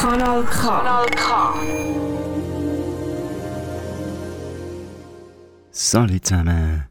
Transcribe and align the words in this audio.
Kanal 0.00 0.44
K. 0.44 0.60
Kanal 0.62 1.06
K. 1.10 1.54
Salut 5.72 6.24
zusammen. 6.24 6.84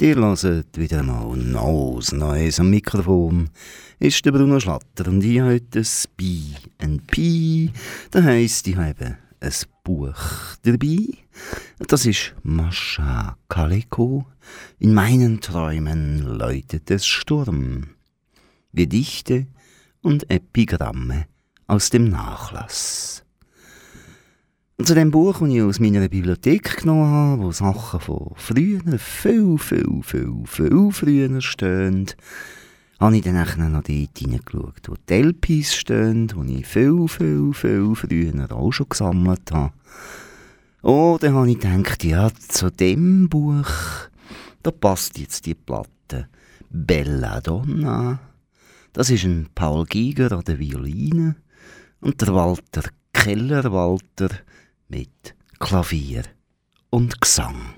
Ihr 0.00 0.16
hört 0.16 0.78
wieder 0.78 1.02
mal 1.02 1.36
Neues 1.36 2.12
Neues 2.12 2.58
am 2.58 2.70
Mikrofon. 2.70 3.50
Ist 3.98 4.24
der 4.24 4.32
Bruno 4.32 4.58
Schlatter 4.58 5.08
und 5.08 5.22
ich 5.22 5.38
habe 5.40 5.50
heute 5.50 5.82
ein 6.78 7.02
B&P. 7.06 7.72
Das 8.10 8.24
heisst, 8.24 8.66
ich 8.68 8.76
habe 8.76 9.18
ein 9.38 9.52
Buch 9.84 10.16
dabei. 10.62 11.08
Das 11.86 12.06
ist 12.06 12.34
Mascha 12.42 13.36
Kaleko. 13.50 14.24
In 14.78 14.94
meinen 14.94 15.42
Träumen 15.42 16.38
läutet 16.38 16.90
es 16.90 17.06
Sturm. 17.06 17.88
Gedichte 18.72 19.46
und 20.00 20.30
Epigramme 20.30 21.26
aus 21.66 21.90
dem 21.90 22.08
Nachlass. 22.08 23.24
Und 24.78 24.86
zu 24.86 24.94
dem 24.94 25.10
Buch, 25.10 25.38
das 25.40 25.48
ich 25.48 25.62
aus 25.62 25.80
meiner 25.80 26.06
Bibliothek 26.08 26.82
genommen 26.82 27.10
habe, 27.10 27.42
wo 27.42 27.52
Sachen 27.52 27.98
von 27.98 28.32
früher, 28.36 28.98
viel, 28.98 29.56
viel, 29.58 30.02
viel, 30.02 30.42
viel 30.44 30.92
früher 30.92 31.40
stehen, 31.40 32.06
habe 33.00 33.16
ich 33.16 33.22
dann 33.22 33.34
noch 33.72 33.82
dort 33.82 33.86
hineingeschaut, 33.88 34.88
wo 34.88 34.94
die 35.08 35.14
LPs 35.14 35.76
stehen, 35.76 36.28
die 36.28 36.60
ich 36.60 36.66
viel, 36.66 37.08
viel, 37.08 37.52
viel 37.54 37.94
früher 37.94 38.52
auch 38.52 38.72
schon 38.72 38.88
gesammelt 38.88 39.50
habe. 39.50 39.72
Oh, 40.82 41.16
dann 41.20 41.34
habe 41.34 41.50
ich 41.50 41.58
gedacht, 41.58 42.04
ja, 42.04 42.30
zu 42.48 42.70
dem 42.70 43.28
Buch, 43.28 43.70
da 44.62 44.70
passt 44.70 45.18
jetzt 45.18 45.46
die 45.46 45.54
Platte. 45.54 46.28
Bella 46.68 47.40
Donna. 47.40 48.18
Das 48.92 49.10
ist 49.10 49.24
ein 49.24 49.48
Paul 49.54 49.86
Giger 49.86 50.32
an 50.32 50.44
der 50.44 50.58
Violine 50.58 51.36
und 52.00 52.20
der 52.20 52.34
Walter 52.34 52.82
Keller 53.12 53.72
Walter 53.72 54.28
mit 54.88 55.34
Klavier 55.58 56.22
und 56.90 57.20
Gesang. 57.20 57.74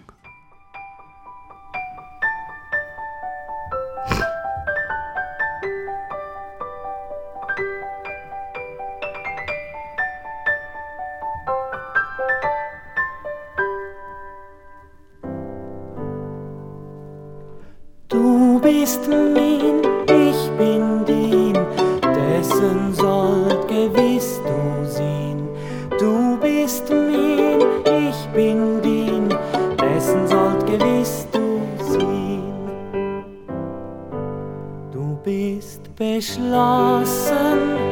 Du 18.09 18.61
bist 18.61 19.07
mein, 19.09 19.68
beschlossen 35.99 37.88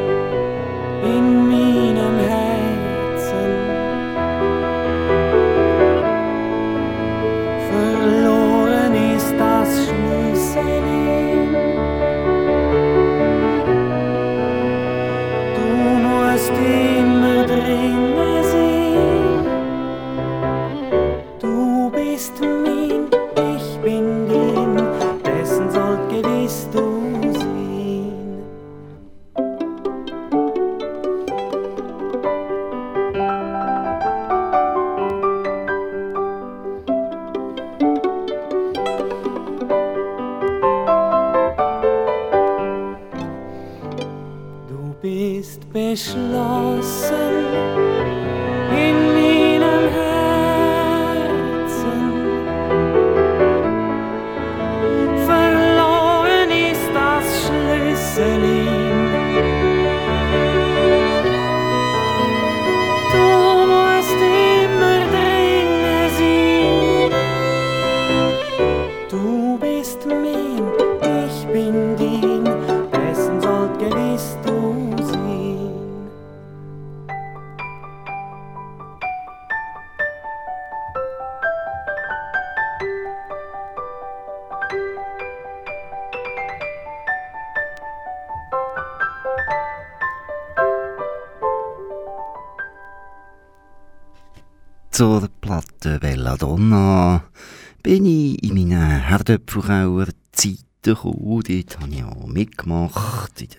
meinen 99.26 99.40
Herdöpfelkauer 99.40 100.08
Zeiten 100.32 100.64
gekommen. 100.82 101.42
Dort 101.46 101.80
habe 101.80 101.94
ich 101.94 102.04
auch 102.04 102.26
mitgemacht. 102.26 103.40
In 103.40 103.48
den 103.48 103.56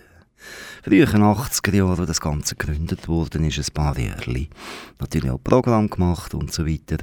frühen 0.87 1.05
80er 1.05 1.75
Jahren, 1.75 2.05
das 2.05 2.21
Ganze 2.21 2.55
gegründet 2.55 3.09
wurde, 3.09 3.45
ist 3.45 3.59
ein 3.59 3.73
paar 3.73 3.99
Jahre. 3.99 4.47
Natürlich 4.99 5.29
auch 5.29 5.43
Programm 5.43 5.89
gemacht 5.89 6.33
und 6.33 6.53
so 6.53 6.65
weiter. 6.65 6.97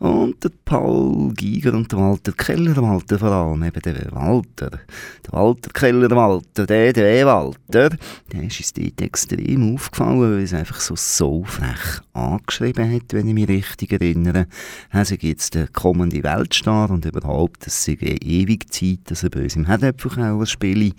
Und 0.00 0.42
der 0.42 0.50
Paul 0.64 1.32
Giger 1.34 1.74
und 1.74 1.90
der 1.92 2.00
Walter 2.00 2.32
Keller 2.32 2.76
Walter 2.76 3.18
vor 3.20 3.30
allem, 3.30 3.62
eben 3.62 3.80
der 3.82 4.12
Walter. 4.12 4.70
Der 4.70 5.32
Walter 5.32 5.70
Keller 5.70 6.10
Walter, 6.10 6.66
der, 6.66 6.92
der 6.92 7.26
Walter, 7.26 7.96
der 8.32 8.42
ist 8.42 8.58
uns 8.58 8.72
dort 8.72 9.00
extrem 9.00 9.74
aufgefallen, 9.74 10.20
weil 10.20 10.32
er 10.32 10.44
es 10.44 10.52
einfach 10.52 10.80
so, 10.80 10.96
so 10.96 11.44
frech 11.44 12.00
angeschrieben 12.12 12.92
hat, 12.92 13.12
wenn 13.12 13.28
ich 13.28 13.34
mich 13.34 13.48
richtig 13.48 13.92
erinnere. 13.92 14.46
Er 14.90 15.04
sagt 15.04 15.22
jetzt 15.22 15.54
der 15.54 15.68
kommende 15.68 16.22
Weltstar 16.22 16.90
und 16.90 17.04
überhaupt, 17.04 17.66
es 17.66 17.84
sei 17.84 17.92
ewige 17.92 18.66
Zeit, 18.66 19.00
dass 19.04 19.22
er 19.22 19.30
bei 19.30 19.44
uns 19.44 19.56
im 19.56 19.66
Herdöpfelkauer 19.66 20.46
spiele. 20.46 20.92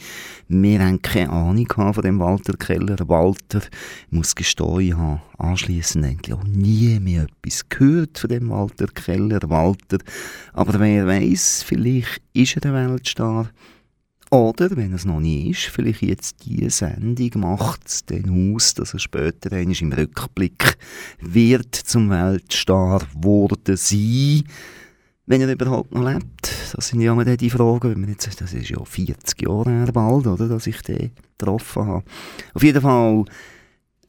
Wir 0.47 0.79
haben 0.79 1.01
keine 1.01 1.29
Ahnung 1.29 1.67
von 1.67 2.01
dem 2.01 2.20
Walter 2.21 2.53
Keller. 2.53 2.97
Walter, 3.07 3.61
ich 3.61 4.11
muss 4.11 4.35
gestehen, 4.35 4.79
ich 4.79 4.93
habe 4.93 5.21
anschliessend 5.37 6.05
eigentlich 6.05 6.33
auch 6.33 6.43
nie 6.43 6.99
mehr 6.99 7.27
etwas 7.43 7.67
gehört 7.67 8.17
von 8.17 8.29
dem 8.29 8.49
Walter 8.49 8.87
Keller. 8.87 9.41
Walter, 9.49 9.97
aber 10.53 10.79
wer 10.79 11.07
weiß, 11.07 11.63
vielleicht 11.63 12.21
ist 12.33 12.57
er 12.57 12.73
ein 12.73 12.91
Weltstar. 12.91 13.49
Oder, 14.33 14.77
wenn 14.77 14.93
es 14.93 15.03
noch 15.03 15.19
nie 15.19 15.49
ist, 15.49 15.63
vielleicht 15.63 16.03
jetzt 16.03 16.45
diese 16.45 16.69
Sendung 16.69 17.41
macht 17.41 17.85
es 17.85 18.05
dann 18.05 18.55
aus, 18.55 18.73
dass 18.73 18.93
er 18.93 18.99
später 18.99 19.51
im 19.51 19.91
Rückblick 19.91 20.77
wird 21.19 21.75
zum 21.75 22.09
Weltstar 22.09 23.01
worden 23.13 23.75
sein, 23.75 24.43
wenn 25.31 25.41
er 25.41 25.53
überhaupt 25.53 25.93
noch 25.93 26.03
lebt. 26.03 26.51
Das 26.75 26.89
sind 26.89 26.99
ja 26.99 27.13
immer 27.13 27.23
die 27.23 27.49
Fragen, 27.49 27.89
wenn 27.89 28.01
man 28.01 28.09
jetzt, 28.09 28.41
das 28.41 28.53
ist 28.53 28.69
ja 28.69 28.83
40 28.83 29.41
Jahre 29.41 29.71
her 29.71 29.91
bald, 29.93 30.27
oder, 30.27 30.49
dass 30.49 30.67
ich 30.67 30.81
den 30.81 31.11
getroffen 31.37 31.85
habe. 31.85 32.03
Auf 32.53 32.63
jeden 32.63 32.81
Fall 32.81 33.23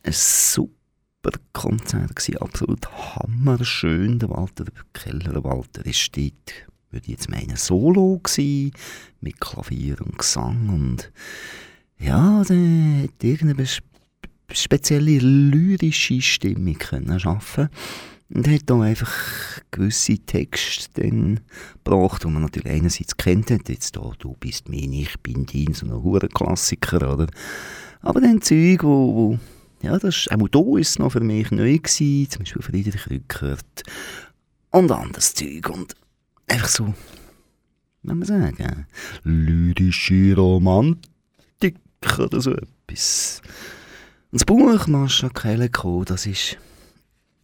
ein 0.02 0.12
super 0.12 1.38
Konzert 1.52 2.16
gewesen, 2.16 2.38
absolut 2.38 2.88
hammerschön. 2.90 4.18
Der 4.18 4.30
Walter 4.30 4.64
Keller, 4.92 5.44
Walter 5.44 5.86
ist 5.86 6.10
dort, 6.16 6.66
würde 6.90 7.04
ich 7.04 7.12
jetzt 7.12 7.30
meinen, 7.30 7.56
solo 7.56 8.18
gewesen, 8.18 8.72
mit 9.20 9.40
Klavier 9.40 10.00
und 10.00 10.18
Gesang 10.18 10.70
und 10.70 11.12
ja, 12.00 12.42
der 12.42 13.04
hat 13.04 13.22
irgendeine 13.22 13.68
spezielle 14.50 15.18
lyrische 15.18 16.20
Stimmung 16.20 16.78
können 16.78 17.20
schaffen 17.20 17.68
und 18.34 18.48
hat 18.48 18.62
da 18.66 18.80
einfach 18.80 19.12
gewisse 19.70 20.18
Texte 20.18 21.02
dann 21.02 21.40
gebracht, 21.84 22.24
die 22.24 22.28
man 22.28 22.42
natürlich 22.42 22.72
einerseits 22.72 23.16
kennt 23.16 23.50
hat, 23.50 23.68
jetzt 23.68 23.96
da, 23.96 24.12
du 24.18 24.36
bist 24.40 24.68
mein, 24.68 24.92
ich 24.92 25.18
bin 25.20 25.46
dein, 25.46 25.74
so 25.74 25.86
ein 25.86 26.02
hoher 26.02 26.28
Klassiker, 26.28 27.12
oder? 27.12 27.26
Aber 28.00 28.20
dann 28.20 28.40
Zeug, 28.40 28.82
wo, 28.82 29.14
wo 29.14 29.38
Ja, 29.82 29.98
das 29.98 30.16
ist, 30.16 30.32
auch 30.32 30.48
da 30.48 30.78
ist 30.78 30.90
es 30.90 30.98
noch 30.98 31.12
für 31.12 31.20
mich 31.20 31.50
neu 31.50 31.78
gewesen, 31.78 32.30
zum 32.30 32.40
Beispiel 32.40 32.62
Friedrich 32.62 33.10
Rückert 33.10 33.82
und 34.70 34.90
anderes 34.90 35.34
Zeug 35.34 35.68
und 35.68 35.94
einfach 36.46 36.68
so, 36.68 36.94
wie 38.02 38.14
man 38.14 38.24
sagen, 38.24 38.86
lyrische 39.24 40.34
Romantik 40.36 41.76
oder 42.18 42.40
so 42.40 42.52
etwas. 42.52 43.42
Und 44.30 44.40
das 44.40 44.44
Buch 44.46 44.86
Mascha 44.86 45.28
Kelleko, 45.28 46.04
das 46.04 46.26
ist 46.26 46.58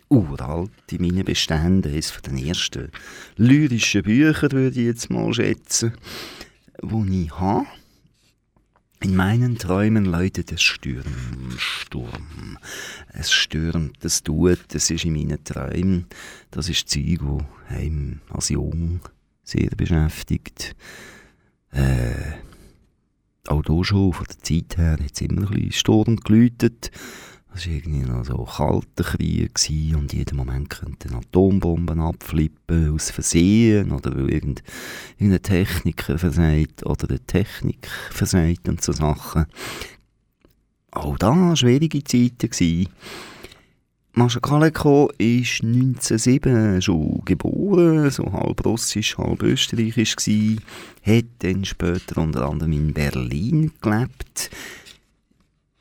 uralt 0.09 0.71
in 0.91 1.03
meinen 1.03 1.25
Beständen, 1.25 1.93
eines 1.93 2.11
von 2.11 2.23
den 2.23 2.47
ersten 2.47 2.91
lyrischen 3.37 4.03
Bücher, 4.03 4.51
würde 4.53 4.81
ich 4.81 4.87
jetzt 4.87 5.11
mal 5.11 5.33
schätzen, 5.33 5.93
die 6.83 7.25
ich 7.25 7.39
habe. 7.39 7.67
In 9.01 9.15
meinen 9.15 9.59
Träumen 9.59 10.07
läutet 10.07 10.51
es 10.51 10.61
Sturm, 10.61 11.57
Sturm. 11.57 12.59
Es 13.13 13.31
stürmt, 13.31 14.05
es 14.05 14.25
tut, 14.25 14.75
es 14.75 14.91
ist 14.91 15.05
in 15.05 15.13
meinen 15.13 15.45
Träumen. 15.45 16.07
Das 16.51 16.69
ist 16.69 16.89
Zeug, 16.89 17.21
das 17.21 17.77
einem 17.77 18.21
als 18.31 18.49
Jung 18.49 19.01
sehr 19.45 19.71
beschäftigt. 19.77 20.75
Äh, 21.71 22.39
auch 23.47 23.63
hier 23.65 23.85
schon, 23.85 24.13
von 24.13 24.27
der 24.27 24.39
Zeit 24.39 24.77
her, 24.77 24.93
hat 24.93 25.13
es 25.13 25.21
immer 25.21 25.43
ein 25.43 25.55
bisschen 25.55 25.73
Sturm 25.73 26.17
geläutet. 26.17 26.91
Das 27.53 27.67
war 27.67 27.73
irgendwie 27.73 28.01
noch 28.01 28.25
so 28.25 28.45
kalter 28.45 29.05
Krieg 29.05 29.53
und 29.97 30.13
jeden 30.13 30.37
Moment 30.37 30.71
könnten 30.71 31.15
Atombomben 31.15 32.01
abflippen 32.01 32.95
aus 32.95 33.11
Versehen 33.11 33.91
oder 33.91 34.15
weil 34.15 34.31
irgend, 34.31 34.63
irgendein 35.19 35.43
Techniker 35.43 36.19
versagt 36.19 36.87
oder 36.87 37.09
eine 37.09 37.21
Technik 37.21 37.89
versagt 38.11 38.69
und 38.69 38.83
so 38.83 38.93
Sachen. 38.93 39.47
Auch 40.91 41.19
da 41.19 41.29
waren 41.29 41.57
schwierige 41.57 42.03
Zeiten. 42.05 42.89
Mascha 44.19 44.41
Kaleko 44.41 45.13
ist 45.19 45.63
1907 45.63 46.83
schon 46.83 47.23
geboren, 47.25 48.11
so 48.11 48.33
halb 48.33 48.67
russisch, 48.67 49.17
halb 49.17 49.45
österreichisch 49.45 50.17
hat 51.03 51.25
dann 51.39 51.65
später 51.65 52.21
unter 52.21 52.49
anderem 52.49 52.73
in 52.73 52.93
Berlin 52.93 53.71
gelebt, 53.81 54.51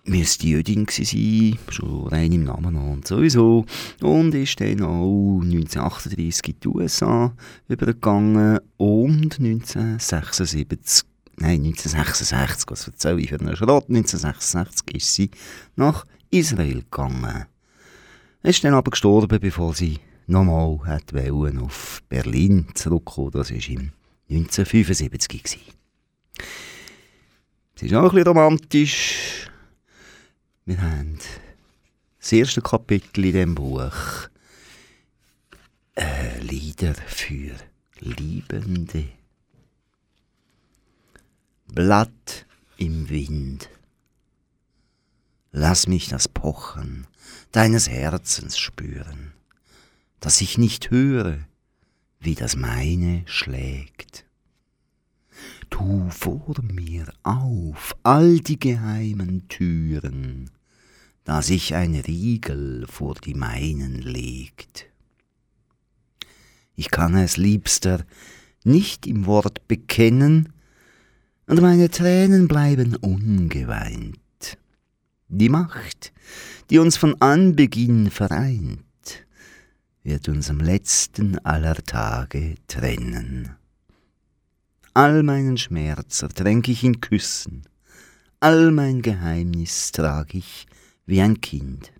müsste 0.07 0.47
Jüdin 0.47 0.87
sein, 0.89 1.57
schon 1.69 2.07
rein 2.07 2.31
im 2.31 2.45
Namen 2.45 2.75
und 2.75 3.07
sowieso. 3.07 3.65
Und 4.01 4.33
ist 4.33 4.59
dann 4.59 4.81
auch 4.81 5.41
1938 5.41 6.47
in 6.47 6.59
die 6.59 6.67
USA 6.67 7.33
übergegangen 7.67 8.59
und 8.77 9.39
1976, 9.39 11.07
nein, 11.37 11.63
1966, 11.65 12.65
was 12.69 12.87
erzähle 12.87 13.21
ich 13.21 13.29
für 13.29 13.39
einen 13.39 13.55
Schrott, 13.55 13.85
1966 13.89 14.95
ist 14.95 15.13
sie 15.13 15.31
nach 15.75 16.05
Israel 16.31 16.81
gegangen. 16.81 17.45
Ist 18.43 18.63
dann 18.63 18.73
aber 18.73 18.91
gestorben, 18.91 19.39
bevor 19.39 19.73
sie 19.73 19.99
nochmal 20.27 20.79
auf 21.61 22.03
Berlin 22.09 22.67
zurückkommen. 22.73 23.31
Das 23.31 23.51
war 23.51 23.69
im 23.69 23.91
1975. 24.29 25.43
Gewesen. 25.43 25.61
Es 27.75 27.83
ist 27.83 27.93
auch 27.93 28.03
ein 28.03 28.09
bisschen 28.09 28.27
romantisch. 28.27 29.49
Wir 30.67 30.81
haben 30.81 31.17
das 32.19 32.33
erste 32.33 32.61
Kapitel 32.61 33.23
in 33.23 33.31
diesem 33.31 33.55
Buch. 33.55 34.27
Äh, 35.95 36.41
Lieder 36.41 36.93
für 36.93 37.55
Liebende. 38.01 39.07
Blatt 41.67 42.45
im 42.75 43.07
Wind. 43.07 43.69
Lass 45.53 45.87
mich 45.87 46.09
das 46.09 46.27
Pochen 46.27 47.07
deines 47.53 47.87
Herzens 47.87 48.57
spüren, 48.57 49.31
dass 50.19 50.41
ich 50.41 50.57
nicht 50.57 50.91
höre, 50.91 51.39
wie 52.19 52.35
das 52.35 52.57
meine 52.57 53.23
schlägt. 53.25 54.25
Tu 55.69 56.09
vor 56.09 56.55
mir 56.61 57.13
auf 57.23 57.95
all 58.03 58.41
die 58.41 58.59
geheimen 58.59 59.47
Türen, 59.47 60.51
da 61.27 61.41
sich 61.41 61.75
ein 61.75 61.93
Riegel 61.93 62.85
vor 62.87 63.15
die 63.15 63.33
meinen 63.33 64.01
legt. 64.01 64.85
Ich 66.77 66.89
kann 66.89 67.17
es, 67.17 67.35
Liebster, 67.35 68.05
nicht 68.63 69.05
im 69.05 69.25
Wort 69.25 69.67
bekennen, 69.67 70.53
und 71.45 71.59
meine 71.59 71.89
Tränen 71.89 72.47
bleiben 72.47 72.95
ungeweint. 72.95 74.17
Die 75.27 75.49
Macht, 75.49 76.13
die 76.69 76.79
uns 76.79 76.95
von 76.95 77.21
Anbeginn 77.21 78.09
vereint, 78.09 78.85
wird 80.03 80.29
uns 80.29 80.49
am 80.49 80.61
letzten 80.61 81.39
aller 81.39 81.75
Tage 81.75 82.55
trennen. 82.69 83.57
All 84.93 85.23
meinen 85.23 85.57
Schmerz 85.57 86.21
ertränk 86.21 86.69
ich 86.69 86.85
in 86.85 87.01
Küssen, 87.01 87.63
all 88.39 88.71
mein 88.71 89.01
Geheimnis 89.01 89.91
trag 89.91 90.33
ich 90.33 90.67
wie 91.07 91.21
ein 91.21 91.41
Kind. 91.41 91.91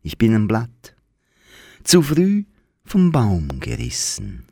Ich 0.00 0.16
bin 0.16 0.34
ein 0.34 0.48
Blatt, 0.48 0.96
zu 1.84 2.00
früh 2.00 2.44
vom 2.84 3.12
Baum 3.12 3.60
gerissen. 3.60 4.46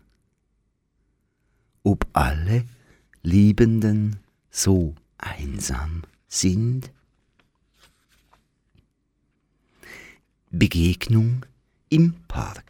Ob 1.83 2.07
alle 2.13 2.65
Liebenden 3.23 4.21
so 4.51 4.95
einsam 5.17 6.03
sind? 6.29 6.93
Begegnung 10.51 11.47
im 11.89 12.15
Park. 12.27 12.65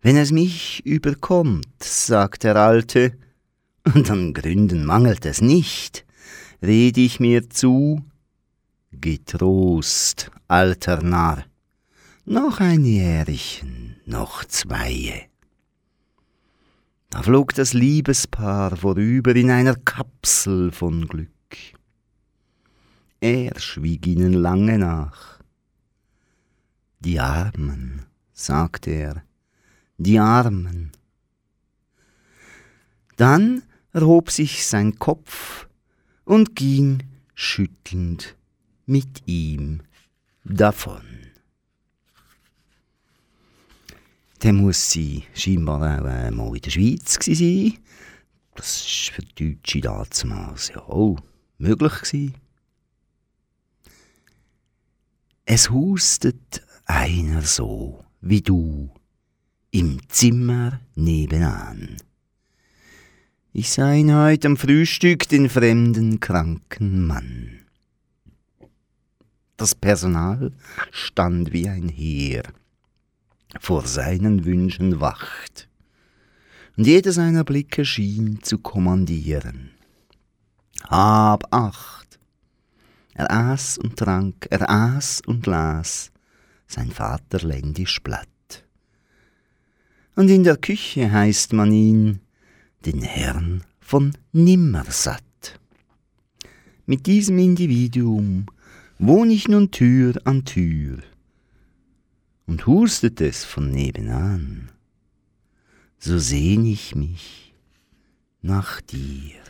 Wenn 0.00 0.16
es 0.16 0.32
mich 0.32 0.84
überkommt, 0.86 1.82
sagt 1.82 2.44
der 2.44 2.56
Alte, 2.56 3.16
und 3.94 4.10
an 4.10 4.32
Gründen 4.32 4.84
mangelt 4.84 5.26
es 5.26 5.40
nicht, 5.40 6.04
red 6.62 6.96
ich 6.96 7.18
mir 7.18 7.50
zu, 7.50 8.04
Getrost, 9.00 10.30
alter 10.48 11.02
Narr, 11.02 11.44
noch 12.26 12.60
ein 12.60 12.84
Jährchen, 12.84 13.96
noch 14.04 14.44
zweie. 14.44 15.28
Da 17.08 17.22
flog 17.22 17.54
das 17.54 17.72
Liebespaar 17.72 18.76
vorüber 18.76 19.34
in 19.34 19.50
einer 19.50 19.76
Kapsel 19.76 20.72
von 20.72 21.08
Glück. 21.08 21.30
Er 23.20 23.58
schwieg 23.58 24.06
ihnen 24.06 24.34
lange 24.34 24.78
nach. 24.78 25.40
Die 27.00 27.18
Armen, 27.18 28.04
sagte 28.32 28.90
er, 28.90 29.22
die 29.96 30.18
Armen. 30.18 30.92
Dann 33.16 33.62
erhob 33.92 34.30
sich 34.30 34.66
sein 34.66 34.98
Kopf 34.98 35.66
und 36.24 36.54
ging 36.54 37.04
schüttelnd 37.34 38.36
mit 38.86 39.26
ihm 39.26 39.82
davon. 40.44 41.02
Dann 44.40 44.56
muss 44.56 44.90
sie 44.90 45.24
scheinbar 45.34 46.00
auch 46.00 46.04
äh, 46.04 46.30
mal 46.30 46.56
in 46.56 46.62
der 46.62 46.70
Schweiz 46.70 47.18
sein. 47.20 47.78
Das 48.56 49.08
war 49.08 49.14
für 49.14 49.22
die 49.22 49.54
Deutsche 49.54 49.80
damals 49.80 50.68
ja 50.68 50.80
auch 50.80 51.18
möglich. 51.58 51.92
Gewesen. 51.92 52.34
Es 55.44 55.70
hustet 55.70 56.62
einer 56.86 57.42
so 57.42 58.04
wie 58.20 58.40
du 58.40 58.90
im 59.70 60.00
Zimmer 60.08 60.80
nebenan. 60.94 61.96
Ich 63.52 63.70
sah 63.70 63.92
ihn 63.92 64.14
heut 64.14 64.46
am 64.46 64.56
Frühstück, 64.56 65.28
den 65.28 65.48
fremden 65.48 66.20
kranken 66.20 67.06
Mann. 67.06 67.61
Das 69.62 69.76
Personal 69.76 70.50
stand 70.90 71.52
wie 71.52 71.68
ein 71.68 71.88
Heer, 71.88 72.42
vor 73.60 73.86
seinen 73.86 74.44
Wünschen 74.44 75.00
wacht, 75.00 75.68
und 76.76 76.88
jeder 76.88 77.12
seiner 77.12 77.44
Blicke 77.44 77.84
schien 77.84 78.42
zu 78.42 78.58
kommandieren. 78.58 79.70
Hab 80.88 81.54
Acht! 81.54 82.18
Er 83.14 83.30
aß 83.30 83.78
und 83.78 83.96
trank, 83.96 84.48
er 84.50 84.68
aß 84.68 85.20
und 85.28 85.46
las 85.46 86.10
sein 86.66 86.90
vaterländisch 86.90 88.02
Blatt 88.02 88.64
und 90.16 90.28
in 90.28 90.42
der 90.42 90.56
Küche 90.56 91.12
heißt 91.12 91.52
man 91.52 91.70
ihn 91.70 92.18
den 92.84 93.00
Herrn 93.00 93.62
von 93.78 94.18
Nimmersatt. 94.32 95.60
Mit 96.84 97.06
diesem 97.06 97.38
Individuum 97.38 98.46
wohn 99.02 99.30
ich 99.30 99.48
nun 99.48 99.72
Tür 99.72 100.14
an 100.24 100.44
Tür 100.44 101.02
und 102.46 102.66
hustet 102.68 103.20
es 103.20 103.44
von 103.44 103.70
nebenan, 103.70 104.70
so 105.98 106.18
sehn 106.18 106.64
ich 106.64 106.94
mich 106.94 107.52
nach 108.42 108.80
dir. 108.80 109.40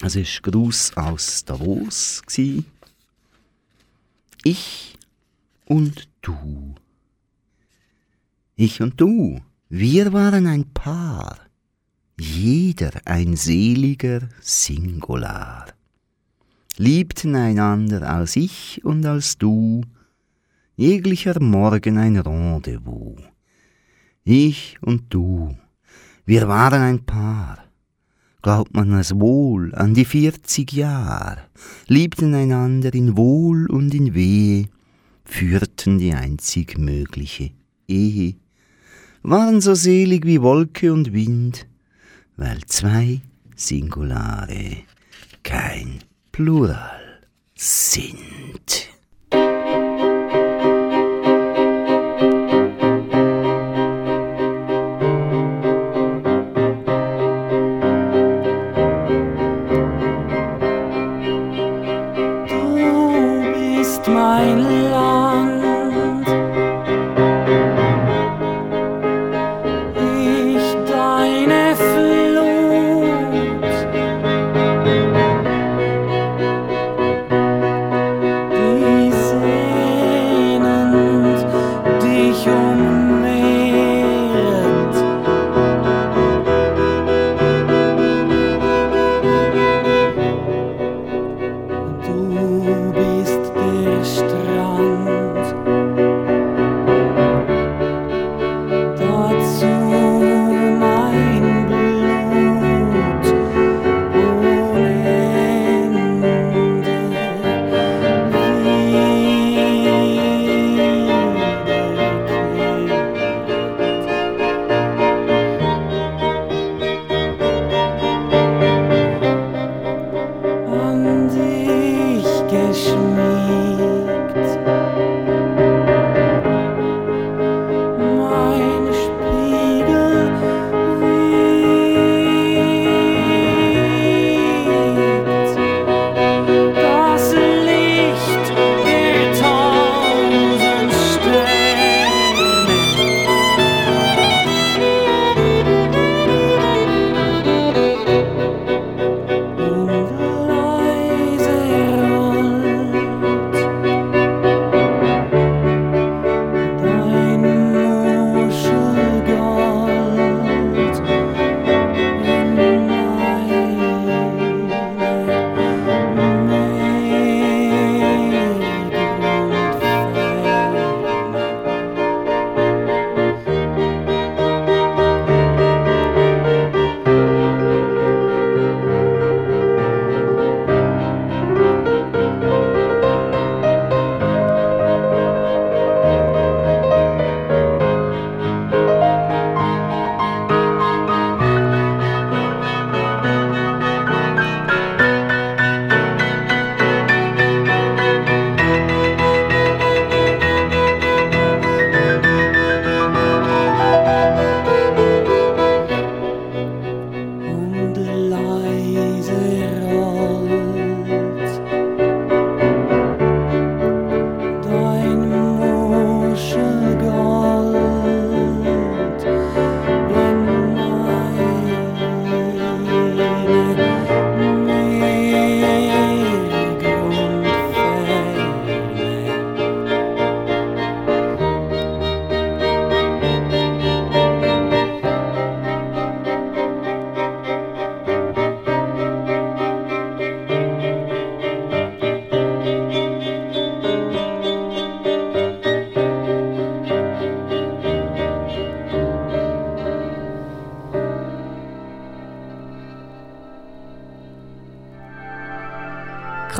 Es 0.00 0.16
war 0.16 0.24
Gruß 0.42 0.96
aus 0.96 1.44
Davos. 1.44 2.22
Ich 4.44 4.96
und 5.64 6.08
du. 6.22 6.74
Ich 8.54 8.80
und 8.80 9.00
du, 9.00 9.40
wir 9.68 10.12
waren 10.12 10.46
ein 10.46 10.72
Paar, 10.72 11.40
jeder 12.16 12.92
ein 13.06 13.34
seliger 13.34 14.28
Singular, 14.40 15.66
liebten 16.76 17.36
einander 17.36 18.08
als 18.08 18.36
ich 18.36 18.84
und 18.84 19.06
als 19.06 19.38
du, 19.38 19.82
jeglicher 20.76 21.40
Morgen 21.40 21.98
ein 21.98 22.16
Rendezvous. 22.16 23.20
Ich 24.24 24.76
und 24.80 25.12
du, 25.12 25.56
wir 26.24 26.48
waren 26.48 26.82
ein 26.82 27.04
Paar, 27.04 27.58
glaubt 28.42 28.74
man 28.74 28.92
es 28.94 29.14
wohl 29.14 29.74
an 29.74 29.94
die 29.94 30.04
vierzig 30.04 30.72
Jahr, 30.72 31.38
liebten 31.86 32.34
einander 32.34 32.92
in 32.92 33.16
Wohl 33.16 33.70
und 33.70 33.94
in 33.94 34.14
Wehe, 34.14 34.66
führten 35.24 35.98
die 35.98 36.12
einzig 36.12 36.78
mögliche 36.78 37.50
Ehe, 37.86 38.36
waren 39.22 39.60
so 39.60 39.74
selig 39.74 40.26
wie 40.26 40.42
Wolke 40.42 40.92
und 40.92 41.12
Wind, 41.12 41.66
weil 42.36 42.60
zwei 42.66 43.20
Singulare 43.54 44.78
kein 45.42 46.00
Plural 46.34 47.20
sind. 47.54 48.93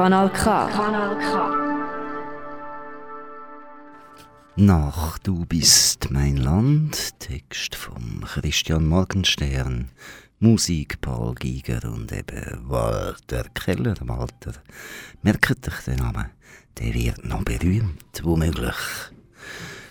Kanal 0.05 0.29
K. 0.29 0.69
Kanal 0.69 1.17
K. 1.17 1.33
Nach 4.57 5.19
Du 5.21 5.47
bist 5.47 6.11
mein 6.11 6.37
Land, 6.37 7.19
Text 7.21 7.75
von 7.75 8.23
Christian 8.27 8.87
Morgenstern, 8.87 9.89
Musik 10.41 11.01
Paul 11.01 11.35
Giger 11.37 11.91
und 11.91 12.13
eben 12.13 12.69
Walter 12.69 13.45
Keller. 13.55 13.95
Walter, 14.03 14.53
merkt 15.23 15.67
euch 15.69 15.85
den 15.87 16.01
Namen, 16.01 16.27
der 16.79 16.93
wird 16.93 17.25
noch 17.25 17.43
berühmt, 17.43 18.21
womöglich. 18.23 18.77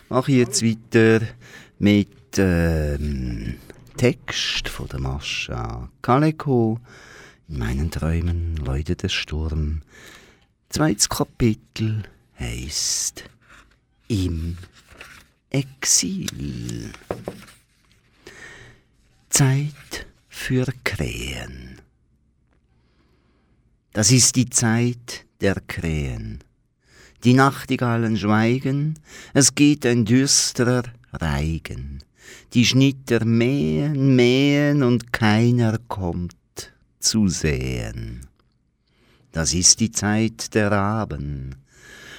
Mache 0.10 0.32
ich 0.32 0.38
jetzt 0.38 0.62
weiter 0.62 1.26
mit 1.80 2.38
ähm, 2.38 3.56
Text 3.98 4.70
von 4.70 4.88
der 4.90 5.00
Mascha 5.00 5.90
Kaleko. 6.04 6.80
In 7.50 7.60
meinen 7.60 7.92
Träumen 7.92 8.56
läutet 8.58 9.04
der 9.04 9.10
Sturm. 9.10 9.82
Zweites 10.70 11.10
Kapitel 11.10 12.04
heißt 12.40 13.26
Im 14.08 14.58
Exil. 15.50 16.92
Zeit 19.30 20.08
für 20.30 20.66
Krähen. 20.84 21.82
Das 23.92 24.10
ist 24.12 24.36
die 24.36 24.50
Zeit 24.50 25.26
der 25.42 25.56
Krähen. 25.68 26.40
Die 27.24 27.34
Nachtigallen 27.34 28.18
schweigen, 28.18 29.00
es 29.34 29.54
geht 29.54 29.86
ein 29.86 30.06
düsterer 30.06 30.84
Reigen. 31.12 32.04
Die 32.54 32.66
Schnitter 32.66 33.26
mähen, 33.26 34.16
mähen 34.16 34.82
und 34.82 35.12
keiner 35.14 35.78
kommt 35.88 36.36
zu 37.04 37.28
sehen. 37.28 38.28
Das 39.32 39.54
ist 39.54 39.80
die 39.80 39.92
Zeit 39.92 40.54
der 40.54 40.72
Raben. 40.72 41.56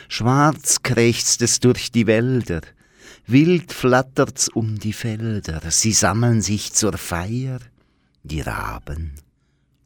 Schwarz 0.09 0.83
krächzt 0.83 1.43
es 1.43 1.61
durch 1.61 1.91
die 1.91 2.07
Wälder, 2.07 2.61
wild 3.26 3.73
flattert's 3.73 4.49
um 4.49 4.79
die 4.79 4.93
Felder, 4.93 5.61
sie 5.71 5.93
sammeln 5.93 6.43
sich 6.43 6.73
zur 6.73 6.99
Feier, 6.99 7.61
die 8.23 8.41
Raben 8.41 9.12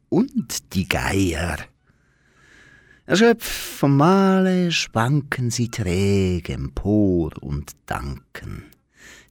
und 0.09 0.73
die 0.73 0.87
Geier. 0.87 1.57
Erschöpft 3.05 3.49
vom 3.49 3.97
Male 3.97 4.71
schwanken 4.71 5.49
sie 5.49 5.69
träge 5.69 6.53
empor 6.53 7.31
und 7.41 7.71
danken, 7.85 8.65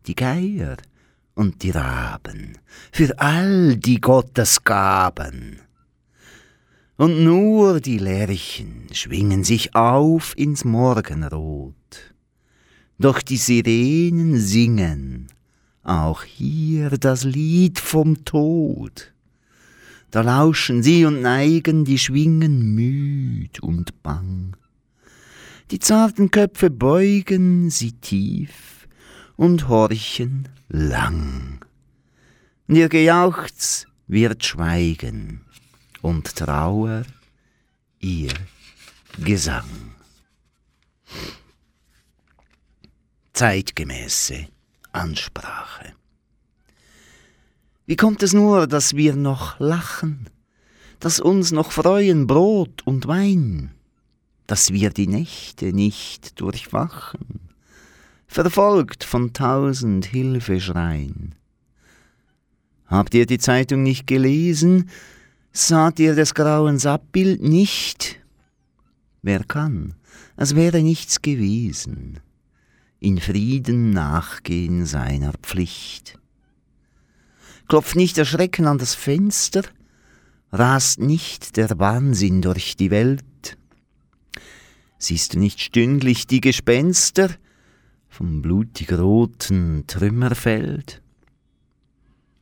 die 0.06 0.16
Geier 0.16 0.78
und 1.38 1.62
die 1.62 1.70
Raben, 1.70 2.58
für 2.90 3.16
all 3.20 3.76
die 3.76 4.00
Gottes 4.00 4.64
gaben. 4.64 5.60
Und 6.96 7.22
nur 7.22 7.80
die 7.80 7.98
Lerchen 7.98 8.88
schwingen 8.90 9.44
sich 9.44 9.76
auf 9.76 10.36
ins 10.36 10.64
Morgenrot. 10.64 11.76
Doch 12.98 13.22
die 13.22 13.36
Sirenen 13.36 14.40
singen 14.40 15.28
auch 15.84 16.24
hier 16.24 16.90
das 16.90 17.22
Lied 17.22 17.78
vom 17.78 18.24
Tod. 18.24 19.12
Da 20.10 20.22
lauschen 20.22 20.82
sie 20.82 21.04
und 21.04 21.22
neigen 21.22 21.84
die 21.84 21.98
Schwingen 21.98 22.74
müd 22.74 23.60
und 23.60 24.02
bang. 24.02 24.56
Die 25.70 25.78
zarten 25.78 26.32
Köpfe 26.32 26.68
beugen 26.68 27.70
sie 27.70 27.92
tief 27.92 28.88
und 29.36 29.68
horchen 29.68 30.48
lang. 30.68 31.64
Ihr 32.68 32.88
Gejauchz 32.88 33.86
wird 34.06 34.44
schweigen 34.44 35.44
und 36.02 36.36
Trauer 36.36 37.04
ihr 38.00 38.34
Gesang. 39.18 39.94
Zeitgemäße 43.32 44.48
Ansprache. 44.92 45.94
Wie 47.86 47.96
kommt 47.96 48.22
es 48.22 48.32
nur, 48.34 48.66
dass 48.66 48.96
wir 48.96 49.16
noch 49.16 49.58
lachen, 49.60 50.28
dass 51.00 51.20
uns 51.20 51.52
noch 51.52 51.72
freuen 51.72 52.26
Brot 52.26 52.82
und 52.84 53.06
Wein, 53.06 53.72
dass 54.46 54.72
wir 54.72 54.90
die 54.90 55.06
Nächte 55.06 55.72
nicht 55.72 56.40
durchwachen, 56.40 57.47
verfolgt 58.28 59.02
von 59.02 59.32
tausend 59.32 60.04
Hilfeschreien? 60.04 61.34
Habt 62.86 63.14
ihr 63.14 63.26
die 63.26 63.38
Zeitung 63.38 63.82
nicht 63.82 64.06
gelesen? 64.06 64.88
Saht 65.52 65.98
ihr 65.98 66.14
des 66.14 66.34
Grauens 66.34 66.86
Abbild 66.86 67.42
nicht? 67.42 68.20
Wer 69.22 69.42
kann, 69.44 69.94
als 70.36 70.54
wäre 70.54 70.82
nichts 70.82 71.20
gewesen, 71.20 72.20
in 73.00 73.18
Frieden 73.18 73.90
nachgehen 73.90 74.86
seiner 74.86 75.32
Pflicht. 75.42 76.18
Klopft 77.66 77.96
nicht 77.96 78.16
der 78.16 78.24
Schrecken 78.24 78.66
an 78.66 78.78
das 78.78 78.94
Fenster, 78.94 79.62
rast 80.52 81.00
nicht 81.00 81.56
der 81.56 81.78
Wahnsinn 81.78 82.40
durch 82.40 82.76
die 82.76 82.90
Welt. 82.90 83.58
Siehst 84.98 85.34
du 85.34 85.38
nicht 85.38 85.60
stündlich 85.60 86.26
die 86.26 86.40
Gespenster 86.40 87.30
vom 88.18 88.42
blutig 88.42 88.92
roten 88.92 89.84
Trümmerfeld? 89.86 91.00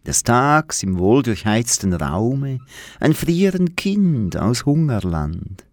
Des 0.06 0.22
Tags 0.22 0.82
im 0.82 0.96
wohldurchheizten 0.96 1.92
Raume 1.92 2.60
ein 2.98 3.12
frierend 3.12 3.76
Kind 3.76 4.38
aus 4.38 4.64
Hungerland, 4.64 5.66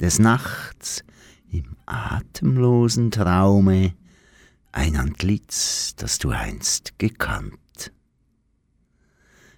des 0.00 0.18
Nachts 0.18 1.02
im 1.50 1.64
atemlosen 1.86 3.10
Traume 3.10 3.94
ein 4.70 4.96
Antlitz, 4.96 5.94
das 5.96 6.18
du 6.18 6.28
einst 6.28 6.98
gekannt. 6.98 7.90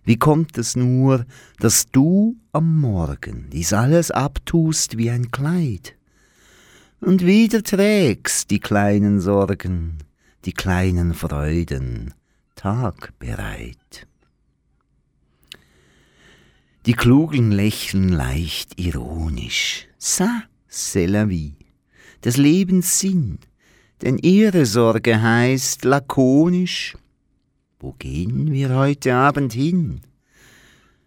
Wie 0.05 0.19
kommt 0.19 0.57
es 0.57 0.77
nur, 0.77 1.27
dass 1.59 1.87
du 1.87 2.37
am 2.53 2.81
Morgen 2.81 3.51
dies 3.51 3.73
alles 3.73 4.13
abtust 4.13 4.99
wie 4.99 5.11
ein 5.11 5.33
Kleid 5.33 5.94
und 7.01 7.25
wieder 7.25 7.63
trägst 7.63 8.51
die 8.51 8.61
kleinen 8.61 9.21
Sorgen, 9.21 9.99
die 10.45 10.53
kleinen 10.53 11.15
Freuden, 11.15 12.15
tagbereit. 12.55 14.07
Die 16.87 16.93
Klugen 16.93 17.51
lächeln 17.51 18.11
leicht 18.11 18.79
ironisch. 18.79 19.89
Ça, 19.99 20.43
c'est 20.69 21.07
la 21.07 21.29
vie. 21.29 21.57
Des 22.23 22.37
Lebens 22.37 22.99
Sinn. 22.99 23.39
Denn 24.03 24.19
ihre 24.19 24.67
Sorge 24.67 25.23
heißt 25.23 25.85
lakonisch, 25.85 26.95
wo 27.79 27.93
gehen 27.93 28.53
wir 28.53 28.75
heute 28.75 29.15
Abend 29.15 29.55
hin? 29.55 30.01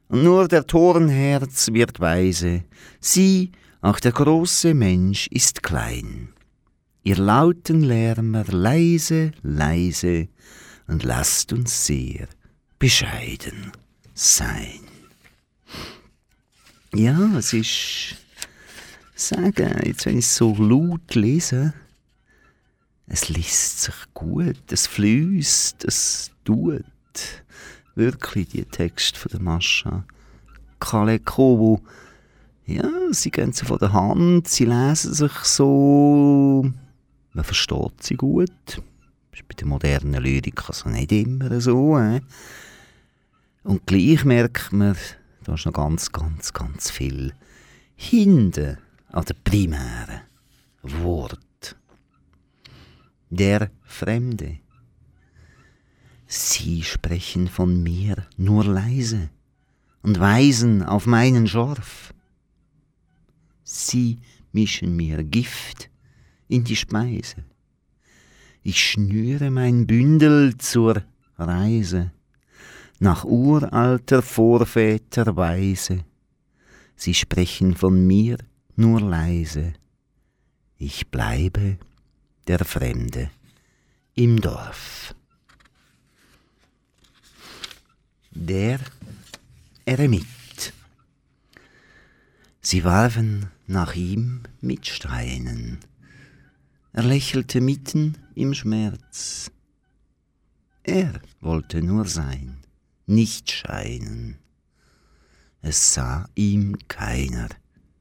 Und 0.08 0.24
nur 0.24 0.48
der 0.48 0.66
Torenherz 0.66 1.68
wird 1.74 2.00
weise, 2.00 2.64
sie, 3.00 3.52
auch 3.82 4.00
der 4.00 4.12
große 4.12 4.74
Mensch 4.74 5.28
ist 5.28 5.64
klein. 5.64 6.30
Ihr 7.04 7.18
lauten 7.18 7.82
Lärmer 7.82 8.44
leise, 8.46 9.32
leise, 9.42 10.28
und 10.88 11.04
lasst 11.04 11.54
uns 11.54 11.86
sehr 11.86 12.28
bescheiden 12.80 13.72
sein. 14.14 14.80
Ja, 16.94 17.38
es 17.38 17.54
ist, 17.54 18.16
sagen, 19.16 19.82
jetzt 19.86 20.06
wenn 20.06 20.18
ich 20.18 20.26
es 20.26 20.36
so 20.36 20.56
laut 20.56 21.16
lese, 21.16 21.74
es 23.08 23.30
liest 23.30 23.84
sich 23.84 23.96
gut, 24.14 24.72
es 24.72 24.88
fließt, 24.88 25.86
es 25.86 26.32
tut. 26.44 26.84
Wirklich, 27.96 28.50
die 28.50 28.66
Text 28.66 29.18
von 29.18 29.32
der 29.32 29.42
Mascha 29.42 30.06
Kalekovo. 30.80 31.82
Ja, 32.68 32.90
sie 33.12 33.32
gehen 33.32 33.54
so 33.54 33.66
von 33.66 33.80
der 33.80 33.94
Hand, 33.94 34.48
sie 34.48 34.66
lesen 34.66 35.14
sich 35.14 35.34
so, 35.44 36.70
man 37.34 37.44
versteht 37.44 38.04
sie 38.04 38.16
gut 38.16 38.82
ist 39.38 39.48
bei 39.48 39.54
der 39.56 39.68
modernen 39.68 40.22
Lyrik 40.22 40.68
also 40.68 40.90
nicht 40.90 41.12
immer 41.12 41.62
so. 41.62 41.98
Äh? 41.98 42.22
Und 43.64 43.86
gleich 43.86 44.26
merkt 44.26 44.72
man, 44.72 44.96
da 45.44 45.54
ist 45.54 45.66
noch 45.66 45.74
ganz, 45.74 46.12
ganz, 46.12 46.54
ganz 46.54 46.90
viel 46.90 47.34
hinten 47.96 48.78
an 49.12 49.26
der 49.26 49.36
primären 49.44 50.22
Wort. 50.82 51.76
Der 53.30 53.70
Fremde. 53.84 54.60
Sie 56.26 56.84
sprechen 56.84 57.48
von 57.48 57.84
mir 57.84 58.26
nur 58.38 58.66
leise 58.66 59.30
und 60.02 60.20
weisen 60.20 60.84
auf 60.84 61.06
meinen 61.06 61.48
Schorf. 61.48 62.14
Sie 63.70 64.20
mischen 64.52 64.96
mir 64.96 65.24
Gift 65.24 65.90
in 66.48 66.64
die 66.64 66.76
Speise 66.76 67.44
ich 68.68 68.84
schnüre 68.84 69.50
mein 69.50 69.88
Bündel 69.88 70.58
zur 70.58 71.02
Reise 71.38 72.12
nach 73.00 73.24
uralter 73.24 74.22
Vorväter 74.22 75.38
Weise. 75.38 76.04
Sie 76.98 77.14
sprechen 77.14 77.78
von 77.78 78.06
mir 78.06 78.38
nur 78.76 79.00
leise. 79.00 79.72
Ich 80.78 81.08
bleibe 81.08 81.78
der 82.48 82.66
Fremde 82.66 83.32
im 84.16 84.42
Dorf. 84.42 85.16
Der 88.32 88.82
Eremit. 89.86 90.74
Sie 92.60 92.84
warfen 92.84 93.50
nach 93.68 93.96
ihm 93.96 94.44
mit 94.62 94.88
Steinen 94.88 95.80
er 96.98 97.04
lächelte 97.04 97.62
mitten 97.62 98.18
im 98.34 98.56
Schmerz. 98.56 99.52
Er 100.82 101.22
wollte 101.42 101.84
nur 101.84 102.06
sein, 102.06 102.58
nicht 103.06 103.52
scheinen. 103.52 104.40
Es 105.62 105.94
sah 105.94 106.28
ihm 106.34 106.76
keiner 106.88 107.50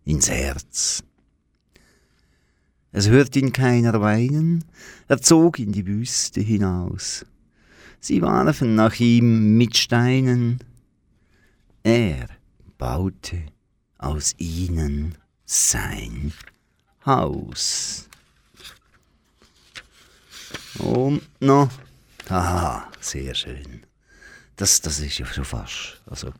ins 0.07 0.31
Herz. 0.31 1.05
Es 2.90 3.11
hört 3.11 3.37
ihn 3.37 3.52
keiner 3.52 4.00
weinen, 4.00 4.64
er 5.09 5.20
zog 5.20 5.59
in 5.59 5.72
die 5.72 5.87
Wüste 5.87 6.40
hinaus. 6.40 7.26
Sie 8.00 8.22
warfen 8.22 8.76
nach 8.76 8.98
ihm 8.98 9.59
mit 9.59 9.76
Steinen. 9.76 10.61
Er 11.83 12.29
baute 12.79 13.42
aus 13.98 14.35
ihnen 14.38 15.18
sein 15.47 16.33
Haus. 17.07 18.09
Und 20.79 21.23
noch, 21.41 21.71
haha, 22.29 22.91
sehr 23.01 23.35
schön. 23.35 23.85
Das, 24.57 24.81
das 24.81 25.01
ist 25.01 25.19
ja 25.19 25.27
schon 25.27 25.45
fast, 25.45 26.03
also, 26.07 26.33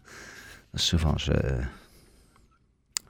das 0.73 0.83
ist 0.83 0.89
schon 0.89 0.99
fast, 0.99 1.29
äh, 1.29 1.67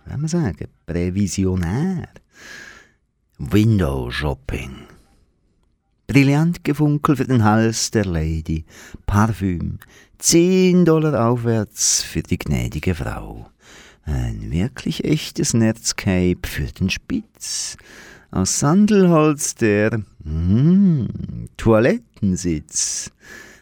wie 0.05 0.11
soll 0.11 0.19
man 0.19 0.29
sagen, 0.29 0.69
prävisionär. 0.85 2.09
Window 3.39 4.11
Shopping. 4.11 4.87
Brillant 6.07 6.65
gefunkel 6.65 7.17
für 7.17 7.27
den 7.27 7.45
Hals 7.45 7.91
der 7.91 8.07
Lady. 8.07 8.65
Parfüm. 9.05 9.79
10 10.19 10.85
Dollar 10.85 11.29
aufwärts 11.29 12.03
für 12.03 12.23
die 12.23 12.39
gnädige 12.39 12.95
Frau. 12.95 13.51
Ein 14.07 14.53
wirklich 14.53 15.05
echtes 15.05 15.53
Netzcape 15.53 16.38
für 16.47 16.66
den 16.66 16.90
Spitz. 16.90 17.77
Aus 18.31 18.61
Sandelholz 18.61 19.57
der 19.57 20.01
mm, 20.23 21.07
Toilettensitz. 21.57 23.11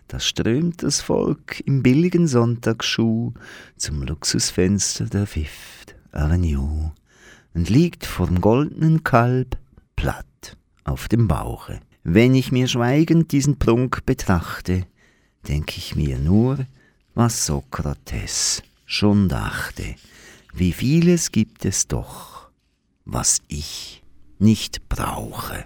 Da 0.08 0.20
strömt 0.20 0.82
das 0.82 1.00
Volk 1.00 1.60
im 1.66 1.82
billigen 1.82 2.28
Sonntagsschuh 2.28 3.32
zum 3.76 4.02
Luxusfenster 4.02 5.06
der 5.06 5.26
Fifth 5.26 5.96
Avenue 6.12 6.92
und 7.54 7.70
liegt 7.70 8.04
vorm 8.04 8.42
goldenen 8.42 9.02
Kalb 9.02 9.56
platt 9.96 10.56
auf 10.84 11.08
dem 11.08 11.26
Bauche. 11.26 11.80
Wenn 12.02 12.34
ich 12.34 12.52
mir 12.52 12.68
schweigend 12.68 13.32
diesen 13.32 13.58
Prunk 13.58 14.04
betrachte, 14.04 14.86
denk 15.48 15.78
ich 15.78 15.96
mir 15.96 16.18
nur, 16.18 16.66
was 17.14 17.46
Sokrates 17.46 18.62
schon 18.84 19.30
dachte. 19.30 19.94
Wie 20.56 20.72
vieles 20.72 21.32
gibt 21.32 21.64
es 21.64 21.88
doch, 21.88 22.48
was 23.04 23.40
ich 23.48 24.04
nicht 24.38 24.88
brauche. 24.88 25.64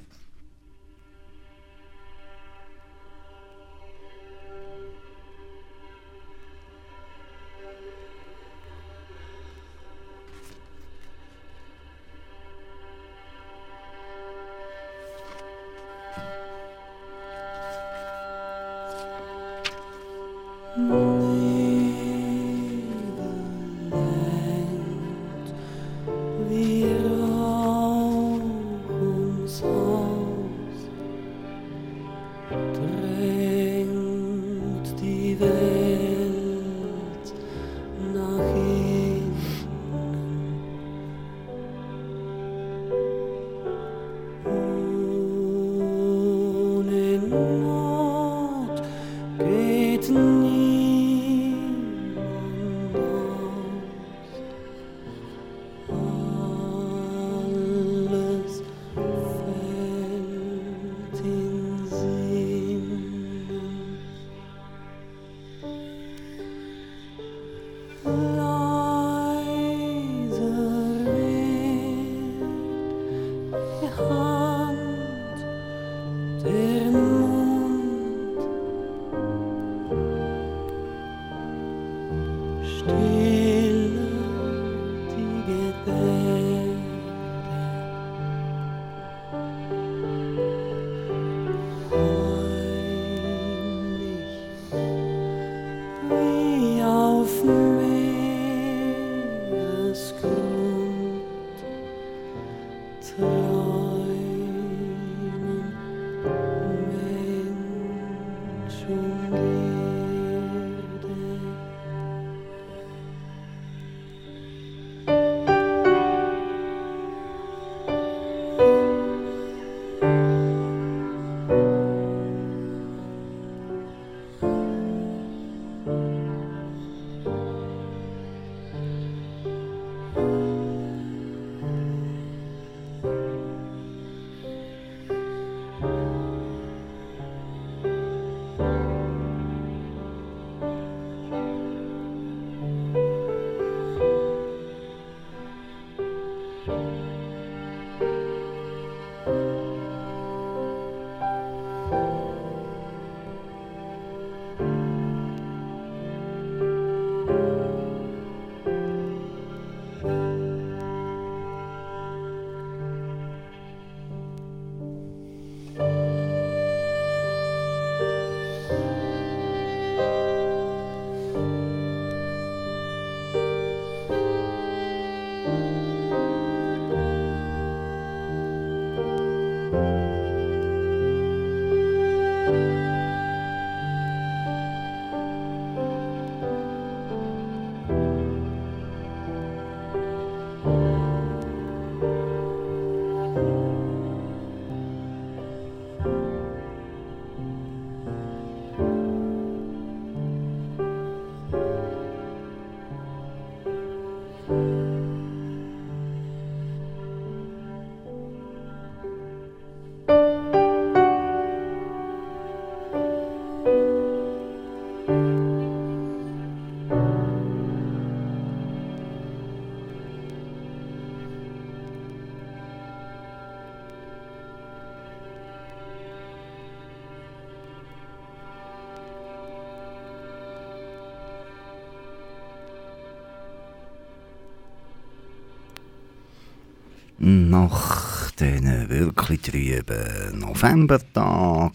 Nach 237.31 238.31
diesen 238.31 238.88
wirklich 238.88 239.43
trüben 239.43 240.38
Novembertag 240.38 241.75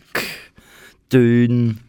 Tönen 1.10 1.80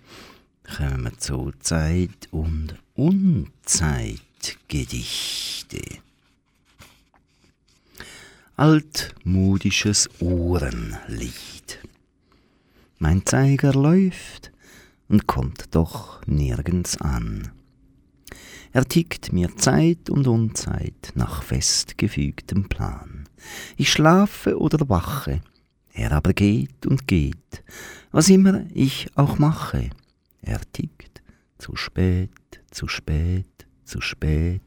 kommen 0.76 1.04
wir 1.04 1.18
zu 1.18 1.50
Zeit- 1.60 2.28
und 2.30 2.74
Unzeitgedichte. 2.92 5.80
Altmodisches 8.56 10.10
Ohrenlied. 10.20 11.78
Mein 12.98 13.24
Zeiger 13.24 13.72
läuft 13.72 14.52
und 15.08 15.26
kommt 15.26 15.74
doch 15.74 16.20
nirgends 16.26 17.00
an. 17.00 17.50
Er 18.72 18.84
tickt 18.84 19.32
mir 19.32 19.56
Zeit 19.56 20.10
und 20.10 20.26
Unzeit 20.26 21.12
nach 21.14 21.42
festgefügtem 21.42 22.68
Plan. 22.68 23.23
Ich 23.76 23.90
schlafe 23.92 24.58
oder 24.58 24.88
wache, 24.88 25.40
er 25.92 26.12
aber 26.12 26.32
geht 26.32 26.86
und 26.86 27.06
geht, 27.06 27.64
was 28.10 28.28
immer 28.28 28.64
ich 28.72 29.08
auch 29.14 29.38
mache. 29.38 29.90
Er 30.42 30.60
tickt 30.72 31.22
zu 31.58 31.76
spät, 31.76 32.30
zu 32.70 32.88
spät, 32.88 33.66
zu 33.84 34.00
spät. 34.00 34.62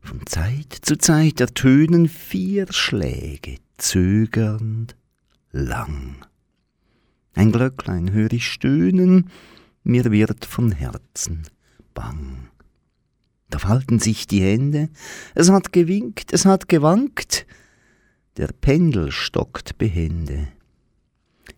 Von 0.00 0.26
Zeit 0.26 0.72
zu 0.82 0.98
Zeit 0.98 1.40
ertönen 1.40 2.08
vier 2.08 2.66
Schläge, 2.72 3.58
zögernd, 3.78 4.96
lang. 5.50 6.24
Ein 7.34 7.52
Glöcklein 7.52 8.12
hör 8.12 8.32
ich 8.32 8.46
stöhnen, 8.46 9.30
mir 9.84 10.10
wird 10.10 10.44
von 10.44 10.72
Herzen 10.72 11.44
bang. 11.94 12.51
Da 13.52 13.58
falten 13.58 13.98
sich 13.98 14.26
die 14.26 14.40
Hände, 14.40 14.88
es 15.34 15.50
hat 15.50 15.74
gewinkt, 15.74 16.32
es 16.32 16.46
hat 16.46 16.70
gewankt, 16.70 17.46
der 18.38 18.46
Pendel 18.46 19.12
stockt 19.12 19.76
behende. 19.76 20.48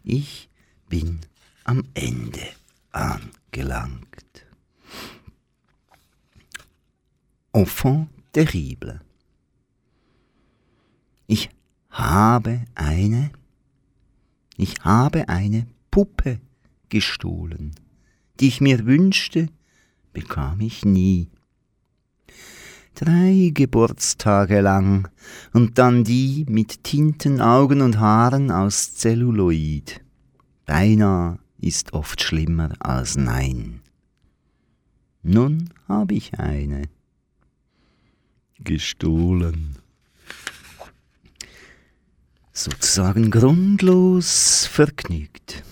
Ich 0.02 0.50
bin 0.88 1.20
am 1.62 1.84
Ende 1.94 2.42
angelangt. 2.90 4.44
Enfant 7.52 8.08
terrible. 8.32 9.00
Ich 11.28 11.48
habe 11.90 12.64
eine, 12.74 13.30
ich 14.56 14.84
habe 14.84 15.28
eine 15.28 15.68
Puppe 15.92 16.40
gestohlen, 16.88 17.76
die 18.40 18.48
ich 18.48 18.60
mir 18.60 18.84
wünschte, 18.84 19.48
bekam 20.12 20.60
ich 20.60 20.84
nie 20.84 21.30
drei 22.94 23.50
Geburtstage 23.52 24.60
lang 24.60 25.08
und 25.52 25.78
dann 25.78 26.04
die 26.04 26.46
mit 26.48 26.84
Tinten, 26.84 27.40
Augen 27.40 27.80
und 27.80 27.98
Haaren 27.98 28.50
aus 28.50 28.94
Zelluloid. 28.94 30.00
Beinahe 30.66 31.38
ist 31.60 31.92
oft 31.92 32.22
schlimmer 32.22 32.72
als 32.80 33.16
Nein. 33.16 33.80
Nun 35.22 35.70
hab 35.88 36.12
ich 36.12 36.38
eine. 36.38 36.82
Gestohlen. 38.58 39.78
Sozusagen 42.52 43.30
grundlos 43.30 44.66
vergnügt. 44.70 45.64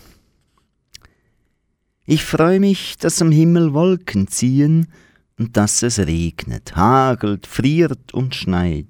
Ich 2.05 2.25
freu 2.25 2.59
mich, 2.59 2.97
dass 2.99 3.23
am 3.23 3.31
Himmel 3.31 3.73
Wolken 3.73 4.27
ziehen, 4.27 4.89
und 5.39 5.57
dass 5.57 5.83
es 5.83 5.99
regnet, 5.99 6.77
hagelt, 6.77 7.47
friert 7.47 8.13
und 8.13 8.35
schneit. 8.35 8.87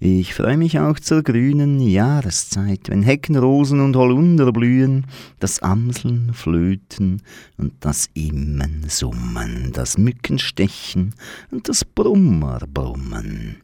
Ich 0.00 0.34
freue 0.34 0.56
mich 0.56 0.78
auch 0.78 1.00
zur 1.00 1.22
grünen 1.22 1.80
Jahreszeit, 1.80 2.88
wenn 2.88 3.02
Heckenrosen 3.02 3.80
und 3.80 3.96
Holunder 3.96 4.52
blühen, 4.52 5.06
das 5.40 5.60
Amseln 5.60 6.32
flöten 6.34 7.22
und 7.56 7.72
das 7.80 8.08
Immen 8.14 8.84
summen, 8.88 9.72
das 9.72 9.98
Mückenstechen 9.98 11.14
und 11.50 11.68
das 11.68 11.84
Brummer 11.84 12.60
brummen 12.72 13.56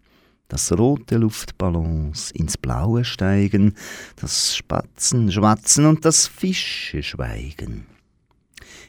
dass 0.49 0.71
rote 0.79 1.17
Luftballons 1.17 2.31
ins 2.31 2.57
Blaue 2.57 3.05
steigen, 3.05 3.75
das 4.17 4.57
Spatzen 4.57 5.33
schwatzen 5.33 5.87
und 5.87 6.05
das 6.05 6.29
Fische 6.29 7.03
schweigen. 7.03 7.87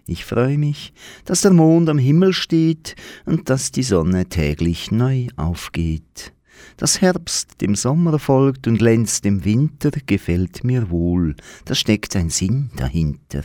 Ich 0.07 0.23
freue 0.23 0.57
mich, 0.57 0.93
dass 1.25 1.41
der 1.41 1.51
Mond 1.51 1.89
am 1.89 1.97
Himmel 1.97 2.33
steht 2.33 2.95
und 3.25 3.49
dass 3.49 3.71
die 3.71 3.83
Sonne 3.83 4.27
täglich 4.27 4.91
neu 4.91 5.27
aufgeht. 5.35 6.31
Dass 6.77 7.01
Herbst 7.01 7.61
dem 7.61 7.75
Sommer 7.75 8.19
folgt 8.19 8.67
und 8.67 8.77
glänzt 8.77 9.25
dem 9.25 9.43
Winter, 9.45 9.91
gefällt 10.05 10.63
mir 10.63 10.89
wohl, 10.89 11.35
da 11.65 11.73
steckt 11.73 12.15
ein 12.15 12.29
Sinn 12.29 12.69
dahinter. 12.75 13.43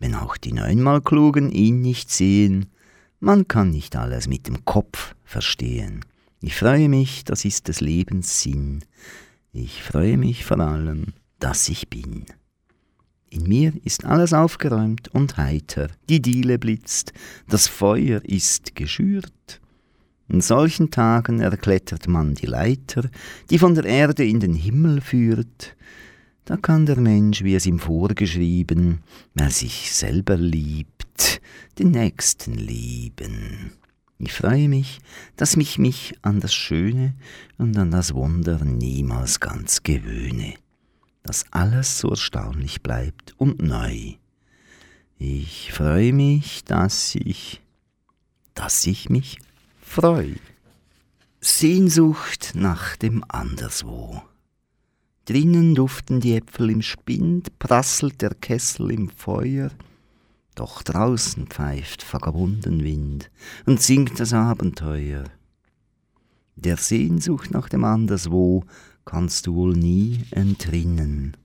Wenn 0.00 0.16
auch 0.16 0.36
die 0.36 0.52
neunmal 0.52 1.00
Klugen 1.00 1.52
ihn 1.52 1.80
nicht 1.80 2.10
sehen, 2.10 2.66
man 3.20 3.46
kann 3.46 3.70
nicht 3.70 3.94
alles 3.94 4.26
mit 4.26 4.48
dem 4.48 4.64
Kopf 4.64 5.14
verstehen. 5.24 6.04
Ich 6.40 6.56
freue 6.56 6.88
mich, 6.88 7.22
das 7.22 7.44
ist 7.44 7.68
des 7.68 7.80
Lebens 7.80 8.42
Sinn. 8.42 8.84
Ich 9.52 9.84
freue 9.84 10.18
mich 10.18 10.44
vor 10.44 10.58
allem, 10.58 11.12
dass 11.38 11.68
ich 11.68 11.88
bin. 11.88 12.26
In 13.32 13.44
mir 13.44 13.72
ist 13.82 14.04
alles 14.04 14.34
aufgeräumt 14.34 15.08
und 15.08 15.38
heiter, 15.38 15.88
die 16.10 16.20
Diele 16.20 16.58
blitzt, 16.58 17.14
das 17.48 17.66
Feuer 17.66 18.20
ist 18.22 18.74
geschürt. 18.74 19.58
In 20.28 20.42
solchen 20.42 20.90
Tagen 20.90 21.40
erklettert 21.40 22.08
man 22.08 22.34
die 22.34 22.44
Leiter, 22.44 23.08
die 23.48 23.58
von 23.58 23.74
der 23.74 23.86
Erde 23.86 24.26
in 24.26 24.38
den 24.38 24.52
Himmel 24.52 25.00
führt. 25.00 25.74
Da 26.44 26.58
kann 26.58 26.84
der 26.84 27.00
Mensch, 27.00 27.42
wie 27.42 27.54
es 27.54 27.64
ihm 27.64 27.78
vorgeschrieben, 27.78 29.00
wer 29.32 29.48
sich 29.48 29.94
selber 29.94 30.36
liebt, 30.36 31.40
den 31.78 31.92
Nächsten 31.92 32.52
lieben. 32.52 33.72
Ich 34.18 34.34
freue 34.34 34.68
mich, 34.68 34.98
dass 35.36 35.56
ich 35.56 35.78
mich 35.78 36.18
an 36.20 36.40
das 36.40 36.52
Schöne 36.52 37.14
und 37.56 37.78
an 37.78 37.92
das 37.92 38.12
Wunder 38.12 38.62
niemals 38.62 39.40
ganz 39.40 39.82
gewöhne 39.82 40.52
dass 41.22 41.44
alles 41.52 41.98
so 41.98 42.10
erstaunlich 42.10 42.82
bleibt 42.82 43.34
und 43.38 43.62
neu. 43.62 44.14
Ich 45.18 45.72
freue 45.72 46.12
mich, 46.12 46.64
dass 46.64 47.14
ich, 47.14 47.62
dass 48.54 48.86
ich 48.86 49.08
mich 49.08 49.38
freue. 49.80 50.36
Sehnsucht 51.40 52.52
nach 52.54 52.96
dem 52.96 53.24
Anderswo. 53.28 54.22
Drinnen 55.24 55.76
duften 55.76 56.20
die 56.20 56.34
Äpfel 56.34 56.70
im 56.70 56.82
Spind, 56.82 57.58
prasselt 57.60 58.20
der 58.22 58.34
Kessel 58.34 58.90
im 58.90 59.08
Feuer, 59.08 59.70
doch 60.54 60.82
draußen 60.82 61.46
pfeift 61.46 62.12
Vagabundenwind 62.12 63.30
und 63.64 63.80
singt 63.80 64.18
das 64.18 64.32
Abenteuer. 64.32 65.24
Der 66.56 66.76
Sehnsucht 66.76 67.50
nach 67.52 67.68
dem 67.68 67.84
Anderswo 67.84 68.64
kannst 69.04 69.46
du 69.46 69.54
wohl 69.54 69.74
nie 69.74 70.24
entrinnen. 70.30 71.36